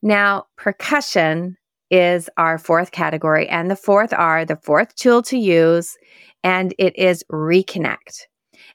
Now, 0.00 0.46
percussion 0.56 1.58
is 1.90 2.30
our 2.38 2.56
fourth 2.56 2.92
category, 2.92 3.46
and 3.48 3.70
the 3.70 3.76
fourth 3.76 4.14
R, 4.14 4.46
the 4.46 4.56
fourth 4.56 4.94
tool 4.94 5.20
to 5.24 5.36
use, 5.36 5.96
and 6.42 6.74
it 6.78 6.98
is 6.98 7.24
reconnect. 7.30 8.22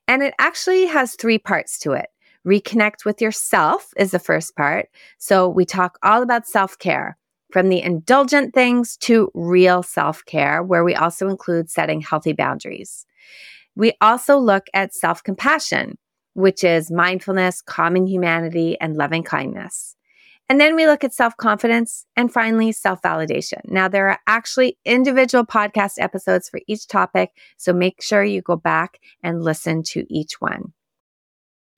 And 0.07 0.23
it 0.23 0.33
actually 0.39 0.85
has 0.85 1.15
three 1.15 1.37
parts 1.37 1.77
to 1.79 1.91
it. 1.91 2.07
Reconnect 2.45 3.03
with 3.03 3.21
yourself 3.21 3.89
is 3.97 4.11
the 4.11 4.19
first 4.19 4.55
part. 4.55 4.87
So 5.17 5.49
we 5.49 5.65
talk 5.65 5.99
all 6.01 6.23
about 6.23 6.47
self 6.47 6.79
care 6.79 7.17
from 7.51 7.67
the 7.67 7.81
indulgent 7.81 8.53
things 8.53 8.95
to 8.97 9.29
real 9.33 9.83
self 9.83 10.23
care, 10.25 10.63
where 10.63 10.85
we 10.85 10.95
also 10.95 11.27
include 11.27 11.69
setting 11.69 11.99
healthy 11.99 12.31
boundaries. 12.31 13.05
We 13.75 13.93
also 13.99 14.37
look 14.37 14.67
at 14.73 14.95
self 14.95 15.23
compassion, 15.23 15.97
which 16.35 16.63
is 16.63 16.89
mindfulness, 16.89 17.61
common 17.61 18.07
humanity, 18.07 18.77
and 18.79 18.95
loving 18.95 19.23
kindness. 19.23 19.96
And 20.49 20.61
then 20.61 20.75
we 20.75 20.87
look 20.87 21.03
at 21.03 21.13
self 21.13 21.35
confidence 21.35 22.05
and 22.15 22.31
finally 22.31 22.71
self 22.71 23.01
validation. 23.01 23.61
Now, 23.65 23.87
there 23.87 24.09
are 24.09 24.19
actually 24.27 24.77
individual 24.85 25.45
podcast 25.45 25.93
episodes 25.97 26.47
for 26.49 26.61
each 26.67 26.87
topic, 26.87 27.31
so 27.57 27.73
make 27.73 28.01
sure 28.01 28.23
you 28.23 28.41
go 28.41 28.55
back 28.55 28.99
and 29.21 29.43
listen 29.43 29.83
to 29.83 30.05
each 30.09 30.39
one. 30.39 30.73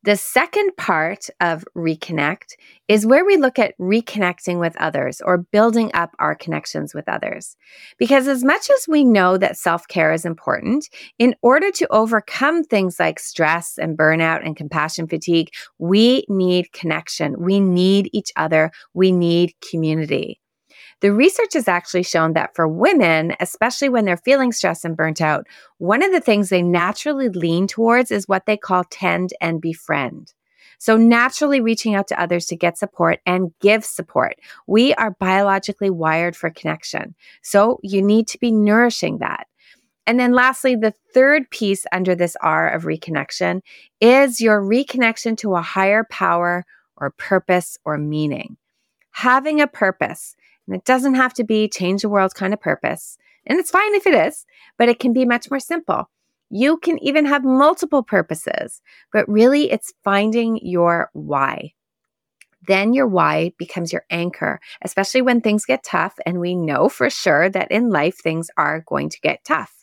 The 0.04 0.16
second 0.16 0.78
part 0.78 1.30
of 1.42 1.66
reconnect 1.76 2.54
is 2.88 3.06
where 3.06 3.26
we 3.26 3.36
look 3.36 3.60
at 3.60 3.78
reconnecting 3.78 4.58
with 4.58 4.78
others 4.78 5.20
or 5.20 5.40
building 5.40 5.92
up 5.94 6.16
our 6.20 6.36
connections 6.36 6.94
with 6.94 7.10
others. 7.10 7.58
Because 7.98 8.26
as 8.26 8.42
much 8.42 8.70
as 8.70 8.88
we 8.88 9.04
know 9.04 9.38
that 9.38 9.58
self 9.58 9.90
care 9.90 10.14
is 10.14 10.24
important, 10.24 10.88
in 11.18 11.36
order 11.42 11.70
to 11.72 11.88
overcome 11.92 12.64
things 12.64 12.98
like 12.98 13.20
stress 13.20 13.78
and 13.78 13.98
burnout 13.98 14.46
and 14.46 14.56
compassion 14.56 15.06
fatigue, 15.06 15.50
we 15.80 16.24
need 16.30 16.72
connection. 16.72 17.36
We 17.38 17.60
need 17.60 18.10
each 18.14 18.32
other. 18.38 18.72
We 18.94 19.12
need 19.12 19.54
community. 19.70 20.40
The 21.02 21.14
research 21.14 21.54
has 21.54 21.68
actually 21.68 22.04
shown 22.04 22.34
that 22.34 22.56
for 22.56 22.68
women, 22.68 23.36
especially 23.40 23.90
when 23.90 24.06
they're 24.06 24.18
feeling 24.18 24.52
stressed 24.52 24.84
and 24.84 24.98
burnt 24.98 25.22
out, 25.22 25.48
one 25.78 26.04
of 26.04 26.12
the 26.12 26.20
things 26.20 26.50
they 26.50 26.62
naturally 26.62 27.30
lean 27.30 27.68
towards 27.68 28.12
is 28.12 28.28
what 28.28 28.46
they 28.46 28.58
call 28.58 28.84
tend 28.84 29.34
and 29.40 29.62
befriend. 29.62 30.34
So 30.78 30.96
naturally 30.96 31.60
reaching 31.60 31.96
out 31.96 32.08
to 32.08 32.22
others 32.22 32.46
to 32.48 32.56
get 32.56 32.78
support 32.78 33.20
and 33.26 33.52
give 33.60 33.84
support. 33.84 34.36
We 34.66 34.94
are 34.96 35.12
biologically 35.12 35.90
wired 35.90 36.36
for 36.36 36.50
connection. 36.50 37.16
So 37.42 37.80
you 37.84 38.02
need 38.02 38.28
to 38.30 38.38
be 38.38 38.52
nourishing 38.52 39.18
that. 39.18 39.48
And 40.08 40.20
then 40.20 40.34
lastly, 40.34 40.76
the 40.76 40.94
third 41.14 41.50
piece 41.52 41.86
under 41.92 42.16
this 42.16 42.36
R 42.42 42.70
of 42.70 42.84
reconnection 42.84 43.62
is 44.02 44.42
your 44.42 44.62
reconnection 44.62 45.38
to 45.38 45.56
a 45.56 45.62
higher 45.62 46.06
power 46.10 46.66
or 46.98 47.12
purpose 47.12 47.78
or 47.86 47.98
meaning. 47.98 48.58
Having 49.12 49.62
a 49.62 49.68
purpose. 49.68 50.36
And 50.70 50.78
it 50.78 50.86
doesn't 50.86 51.16
have 51.16 51.34
to 51.34 51.44
be 51.44 51.68
change 51.68 52.04
the 52.04 52.10
world 52.10 52.36
kind 52.36 52.54
of 52.54 52.62
purpose. 52.62 53.18
And 53.48 53.58
it's 53.60 53.72
fine 53.72 53.96
if 53.96 54.06
it 54.06 54.14
is, 54.14 54.46
but 54.78 54.88
it 54.88 55.00
can 55.00 55.14
be 55.14 55.26
much 55.26 55.50
more 55.50 55.60
simple. 55.60 56.12
You 56.52 56.78
can 56.78 57.04
even 57.04 57.26
have 57.26 57.44
multiple 57.44 58.04
purposes, 58.04 58.80
but 59.12 59.28
really 59.28 59.72
it's 59.72 59.94
finding 60.04 60.60
your 60.62 61.10
why. 61.14 61.74
Then 62.68 62.94
your 62.94 63.08
why 63.08 63.54
becomes 63.58 63.92
your 63.92 64.06
anchor, 64.12 64.60
especially 64.84 65.24
when 65.24 65.42
things 65.42 65.66
get 65.66 65.84
tough. 65.84 66.20
And 66.24 66.40
we 66.40 66.54
know 66.54 66.88
for 66.88 67.10
sure 67.10 67.50
that 67.50 67.72
in 67.72 67.90
life 67.90 68.18
things 68.18 68.52
are 68.56 68.84
going 68.86 69.10
to 69.10 69.20
get 69.22 69.44
tough. 69.44 69.74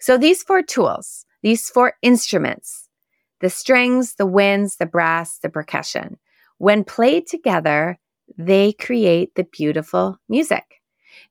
So 0.00 0.16
these 0.16 0.42
four 0.42 0.62
tools, 0.62 1.26
these 1.42 1.68
four 1.68 1.94
instruments, 2.00 2.88
the 3.42 3.50
strings, 3.50 4.14
the 4.14 4.24
winds, 4.24 4.76
the 4.76 4.86
brass, 4.86 5.38
the 5.38 5.50
percussion, 5.50 6.18
when 6.56 6.82
played 6.82 7.26
together, 7.26 7.98
they 8.36 8.72
create 8.72 9.34
the 9.34 9.44
beautiful 9.44 10.18
music. 10.28 10.80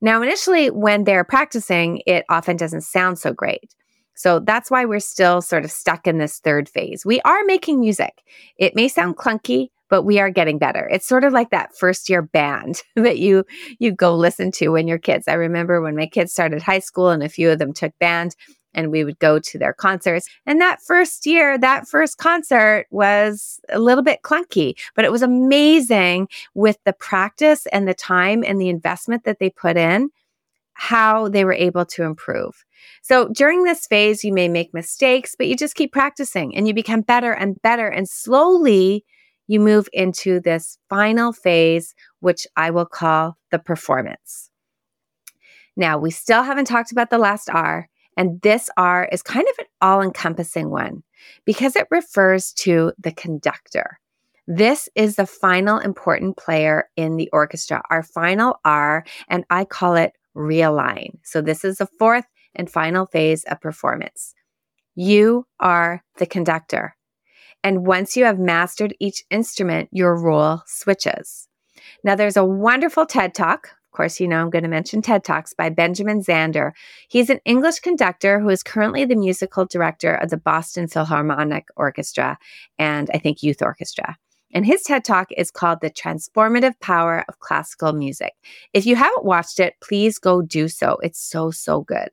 Now, 0.01 0.21
initially, 0.21 0.69
when 0.69 1.03
they're 1.03 1.23
practicing, 1.23 2.01
it 2.05 2.25
often 2.29 2.57
doesn't 2.57 2.81
sound 2.81 3.19
so 3.19 3.33
great. 3.33 3.75
So 4.15 4.39
that's 4.39 4.69
why 4.69 4.85
we're 4.85 4.99
still 4.99 5.41
sort 5.41 5.65
of 5.65 5.71
stuck 5.71 6.05
in 6.05 6.17
this 6.17 6.39
third 6.39 6.69
phase. 6.69 7.05
We 7.05 7.21
are 7.21 7.43
making 7.45 7.79
music. 7.79 8.21
It 8.57 8.75
may 8.75 8.87
sound 8.87 9.17
clunky, 9.17 9.69
but 9.89 10.03
we 10.03 10.19
are 10.19 10.29
getting 10.29 10.57
better. 10.57 10.87
It's 10.91 11.07
sort 11.07 11.23
of 11.23 11.33
like 11.33 11.49
that 11.49 11.75
first 11.77 12.09
year 12.09 12.21
band 12.21 12.81
that 12.95 13.19
you 13.19 13.43
you 13.79 13.91
go 13.91 14.15
listen 14.15 14.51
to 14.53 14.69
when 14.69 14.87
you're 14.87 14.97
kids. 14.97 15.27
I 15.27 15.33
remember 15.33 15.81
when 15.81 15.95
my 15.95 16.07
kids 16.07 16.31
started 16.31 16.61
high 16.61 16.79
school 16.79 17.09
and 17.09 17.23
a 17.23 17.29
few 17.29 17.49
of 17.51 17.59
them 17.59 17.73
took 17.73 17.97
band 17.99 18.35
and 18.73 18.91
we 18.91 19.03
would 19.03 19.19
go 19.19 19.39
to 19.39 19.57
their 19.57 19.73
concerts. 19.73 20.27
And 20.45 20.61
that 20.61 20.81
first 20.81 21.25
year, 21.25 21.57
that 21.57 21.87
first 21.87 22.17
concert 22.17 22.85
was 22.89 23.59
a 23.69 23.79
little 23.79 24.03
bit 24.03 24.21
clunky, 24.23 24.77
but 24.95 25.05
it 25.05 25.11
was 25.11 25.21
amazing 25.21 26.27
with 26.53 26.77
the 26.85 26.93
practice 26.93 27.65
and 27.67 27.87
the 27.87 27.93
time 27.93 28.43
and 28.45 28.59
the 28.59 28.69
investment 28.69 29.23
that 29.25 29.39
they 29.39 29.49
put 29.49 29.77
in, 29.77 30.09
how 30.73 31.27
they 31.27 31.45
were 31.45 31.53
able 31.53 31.85
to 31.85 32.03
improve. 32.03 32.65
So 33.01 33.29
during 33.29 33.63
this 33.63 33.85
phase, 33.85 34.23
you 34.23 34.33
may 34.33 34.47
make 34.47 34.73
mistakes, 34.73 35.35
but 35.37 35.47
you 35.47 35.55
just 35.55 35.75
keep 35.75 35.91
practicing 35.91 36.55
and 36.55 36.67
you 36.67 36.73
become 36.73 37.01
better 37.01 37.31
and 37.31 37.61
better. 37.61 37.87
And 37.87 38.09
slowly 38.09 39.05
you 39.47 39.59
move 39.59 39.89
into 39.91 40.39
this 40.39 40.77
final 40.89 41.33
phase, 41.33 41.93
which 42.21 42.47
I 42.55 42.71
will 42.71 42.85
call 42.85 43.37
the 43.51 43.59
performance. 43.59 44.49
Now, 45.75 45.97
we 45.97 46.11
still 46.11 46.43
haven't 46.43 46.65
talked 46.65 46.91
about 46.91 47.09
the 47.09 47.17
last 47.17 47.49
R, 47.49 47.87
and 48.21 48.39
this 48.43 48.69
R 48.77 49.09
is 49.11 49.23
kind 49.23 49.47
of 49.49 49.55
an 49.57 49.65
all 49.81 49.99
encompassing 49.99 50.69
one 50.69 51.01
because 51.43 51.75
it 51.75 51.87
refers 51.89 52.53
to 52.53 52.93
the 52.99 53.11
conductor. 53.11 53.99
This 54.45 54.87
is 54.93 55.15
the 55.15 55.25
final 55.25 55.79
important 55.79 56.37
player 56.37 56.87
in 56.95 57.15
the 57.15 57.31
orchestra, 57.33 57.81
our 57.89 58.03
final 58.03 58.59
R, 58.63 59.05
and 59.27 59.43
I 59.49 59.65
call 59.65 59.95
it 59.95 60.13
realign. 60.37 61.17
So, 61.23 61.41
this 61.41 61.65
is 61.65 61.77
the 61.79 61.87
fourth 61.97 62.25
and 62.53 62.69
final 62.69 63.07
phase 63.07 63.43
of 63.45 63.59
performance. 63.59 64.35
You 64.93 65.47
are 65.59 66.03
the 66.17 66.27
conductor. 66.27 66.95
And 67.63 67.87
once 67.87 68.15
you 68.15 68.25
have 68.25 68.37
mastered 68.37 68.95
each 68.99 69.23
instrument, 69.31 69.89
your 69.91 70.15
role 70.15 70.61
switches. 70.67 71.47
Now, 72.03 72.13
there's 72.13 72.37
a 72.37 72.45
wonderful 72.45 73.07
TED 73.07 73.33
Talk. 73.33 73.69
Of 73.91 73.97
course, 73.97 74.21
you 74.21 74.27
know 74.29 74.39
I'm 74.39 74.49
going 74.49 74.63
to 74.63 74.69
mention 74.69 75.01
TED 75.01 75.25
Talks 75.25 75.53
by 75.53 75.67
Benjamin 75.67 76.21
Zander. 76.21 76.71
He's 77.09 77.29
an 77.29 77.41
English 77.43 77.81
conductor 77.81 78.39
who 78.39 78.47
is 78.47 78.63
currently 78.63 79.03
the 79.03 79.17
musical 79.17 79.65
director 79.65 80.15
of 80.15 80.29
the 80.29 80.37
Boston 80.37 80.87
Philharmonic 80.87 81.67
Orchestra 81.75 82.37
and 82.79 83.09
I 83.13 83.17
think 83.17 83.43
Youth 83.43 83.61
Orchestra. 83.61 84.17
And 84.53 84.65
his 84.65 84.83
TED 84.83 85.03
Talk 85.03 85.27
is 85.35 85.51
called 85.51 85.81
The 85.81 85.89
Transformative 85.89 86.79
Power 86.79 87.25
of 87.27 87.39
Classical 87.39 87.91
Music. 87.91 88.31
If 88.71 88.85
you 88.85 88.95
haven't 88.95 89.25
watched 89.25 89.59
it, 89.59 89.73
please 89.81 90.19
go 90.19 90.41
do 90.41 90.69
so. 90.69 90.97
It's 91.03 91.19
so, 91.19 91.51
so 91.51 91.81
good. 91.81 92.11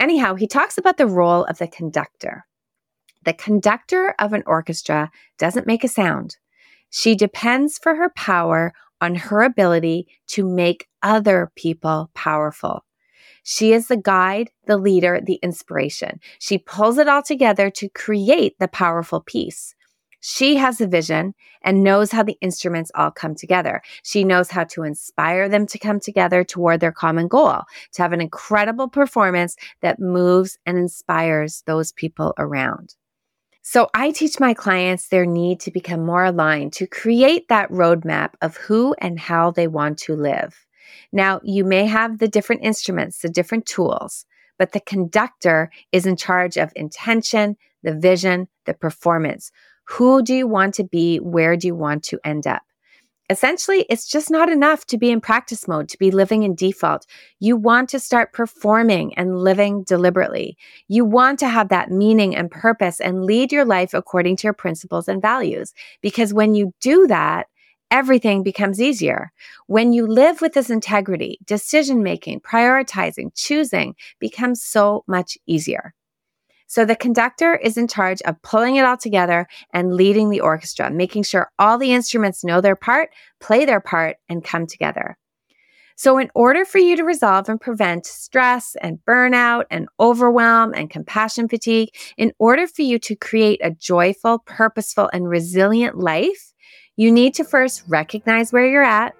Anyhow, 0.00 0.34
he 0.34 0.48
talks 0.48 0.76
about 0.76 0.96
the 0.96 1.06
role 1.06 1.44
of 1.44 1.58
the 1.58 1.68
conductor. 1.68 2.46
The 3.24 3.32
conductor 3.32 4.16
of 4.18 4.32
an 4.32 4.42
orchestra 4.44 5.12
doesn't 5.38 5.68
make 5.68 5.84
a 5.84 5.88
sound. 5.88 6.36
She 6.90 7.14
depends 7.14 7.78
for 7.78 7.94
her 7.94 8.10
power 8.10 8.72
on 9.00 9.14
her 9.14 9.42
ability 9.42 10.08
to 10.28 10.44
make 10.44 10.88
other 11.02 11.52
people 11.54 12.10
powerful. 12.14 12.84
She 13.42 13.72
is 13.72 13.88
the 13.88 13.96
guide, 13.96 14.50
the 14.66 14.76
leader, 14.76 15.20
the 15.22 15.38
inspiration. 15.42 16.18
She 16.40 16.58
pulls 16.58 16.98
it 16.98 17.08
all 17.08 17.22
together 17.22 17.70
to 17.70 17.88
create 17.90 18.58
the 18.58 18.68
powerful 18.68 19.20
piece. 19.20 19.74
She 20.20 20.56
has 20.56 20.80
a 20.80 20.88
vision 20.88 21.34
and 21.62 21.84
knows 21.84 22.10
how 22.10 22.24
the 22.24 22.36
instruments 22.40 22.90
all 22.96 23.12
come 23.12 23.36
together. 23.36 23.82
She 24.02 24.24
knows 24.24 24.50
how 24.50 24.64
to 24.64 24.82
inspire 24.82 25.48
them 25.48 25.66
to 25.68 25.78
come 25.78 26.00
together 26.00 26.42
toward 26.42 26.80
their 26.80 26.90
common 26.90 27.28
goal, 27.28 27.62
to 27.92 28.02
have 28.02 28.12
an 28.12 28.20
incredible 28.20 28.88
performance 28.88 29.54
that 29.82 30.00
moves 30.00 30.58
and 30.66 30.76
inspires 30.76 31.62
those 31.66 31.92
people 31.92 32.34
around. 32.38 32.96
So 33.68 33.88
I 33.94 34.12
teach 34.12 34.38
my 34.38 34.54
clients 34.54 35.08
their 35.08 35.26
need 35.26 35.58
to 35.62 35.72
become 35.72 36.06
more 36.06 36.22
aligned, 36.22 36.72
to 36.74 36.86
create 36.86 37.48
that 37.48 37.68
roadmap 37.68 38.34
of 38.40 38.56
who 38.56 38.94
and 38.98 39.18
how 39.18 39.50
they 39.50 39.66
want 39.66 39.98
to 39.98 40.14
live. 40.14 40.64
Now, 41.10 41.40
you 41.42 41.64
may 41.64 41.84
have 41.86 42.20
the 42.20 42.28
different 42.28 42.62
instruments, 42.62 43.18
the 43.18 43.28
different 43.28 43.66
tools, 43.66 44.24
but 44.56 44.70
the 44.70 44.78
conductor 44.78 45.72
is 45.90 46.06
in 46.06 46.14
charge 46.14 46.56
of 46.56 46.70
intention, 46.76 47.56
the 47.82 47.92
vision, 47.92 48.46
the 48.66 48.74
performance. 48.74 49.50
Who 49.88 50.22
do 50.22 50.32
you 50.32 50.46
want 50.46 50.74
to 50.74 50.84
be? 50.84 51.16
Where 51.16 51.56
do 51.56 51.66
you 51.66 51.74
want 51.74 52.04
to 52.04 52.20
end 52.22 52.46
up? 52.46 52.62
Essentially, 53.28 53.84
it's 53.90 54.06
just 54.06 54.30
not 54.30 54.48
enough 54.48 54.86
to 54.86 54.96
be 54.96 55.10
in 55.10 55.20
practice 55.20 55.66
mode, 55.66 55.88
to 55.88 55.98
be 55.98 56.12
living 56.12 56.44
in 56.44 56.54
default. 56.54 57.06
You 57.40 57.56
want 57.56 57.88
to 57.88 57.98
start 57.98 58.32
performing 58.32 59.14
and 59.14 59.38
living 59.38 59.82
deliberately. 59.82 60.56
You 60.86 61.04
want 61.04 61.40
to 61.40 61.48
have 61.48 61.68
that 61.70 61.90
meaning 61.90 62.36
and 62.36 62.50
purpose 62.50 63.00
and 63.00 63.24
lead 63.24 63.50
your 63.50 63.64
life 63.64 63.94
according 63.94 64.36
to 64.36 64.46
your 64.46 64.52
principles 64.52 65.08
and 65.08 65.20
values. 65.20 65.74
Because 66.02 66.32
when 66.32 66.54
you 66.54 66.72
do 66.80 67.08
that, 67.08 67.48
everything 67.90 68.44
becomes 68.44 68.80
easier. 68.80 69.32
When 69.66 69.92
you 69.92 70.06
live 70.06 70.40
with 70.40 70.52
this 70.52 70.70
integrity, 70.70 71.38
decision 71.44 72.04
making, 72.04 72.40
prioritizing, 72.40 73.32
choosing 73.34 73.96
becomes 74.20 74.62
so 74.62 75.02
much 75.08 75.36
easier. 75.46 75.94
So 76.66 76.84
the 76.84 76.96
conductor 76.96 77.54
is 77.54 77.76
in 77.76 77.88
charge 77.88 78.20
of 78.22 78.40
pulling 78.42 78.76
it 78.76 78.84
all 78.84 78.96
together 78.96 79.46
and 79.72 79.94
leading 79.94 80.30
the 80.30 80.40
orchestra, 80.40 80.90
making 80.90 81.22
sure 81.22 81.50
all 81.58 81.78
the 81.78 81.92
instruments 81.92 82.44
know 82.44 82.60
their 82.60 82.76
part, 82.76 83.10
play 83.40 83.64
their 83.64 83.80
part, 83.80 84.16
and 84.28 84.42
come 84.42 84.66
together. 84.66 85.16
So, 85.98 86.18
in 86.18 86.30
order 86.34 86.66
for 86.66 86.76
you 86.76 86.94
to 86.96 87.04
resolve 87.04 87.48
and 87.48 87.58
prevent 87.58 88.04
stress 88.04 88.76
and 88.82 88.98
burnout 89.08 89.64
and 89.70 89.88
overwhelm 89.98 90.74
and 90.74 90.90
compassion 90.90 91.48
fatigue, 91.48 91.88
in 92.18 92.32
order 92.38 92.66
for 92.66 92.82
you 92.82 92.98
to 92.98 93.16
create 93.16 93.60
a 93.64 93.70
joyful, 93.70 94.40
purposeful, 94.40 95.08
and 95.14 95.26
resilient 95.26 95.96
life, 95.96 96.52
you 96.96 97.10
need 97.10 97.32
to 97.34 97.44
first 97.44 97.82
recognize 97.88 98.52
where 98.52 98.68
you're 98.68 98.82
at, 98.82 99.14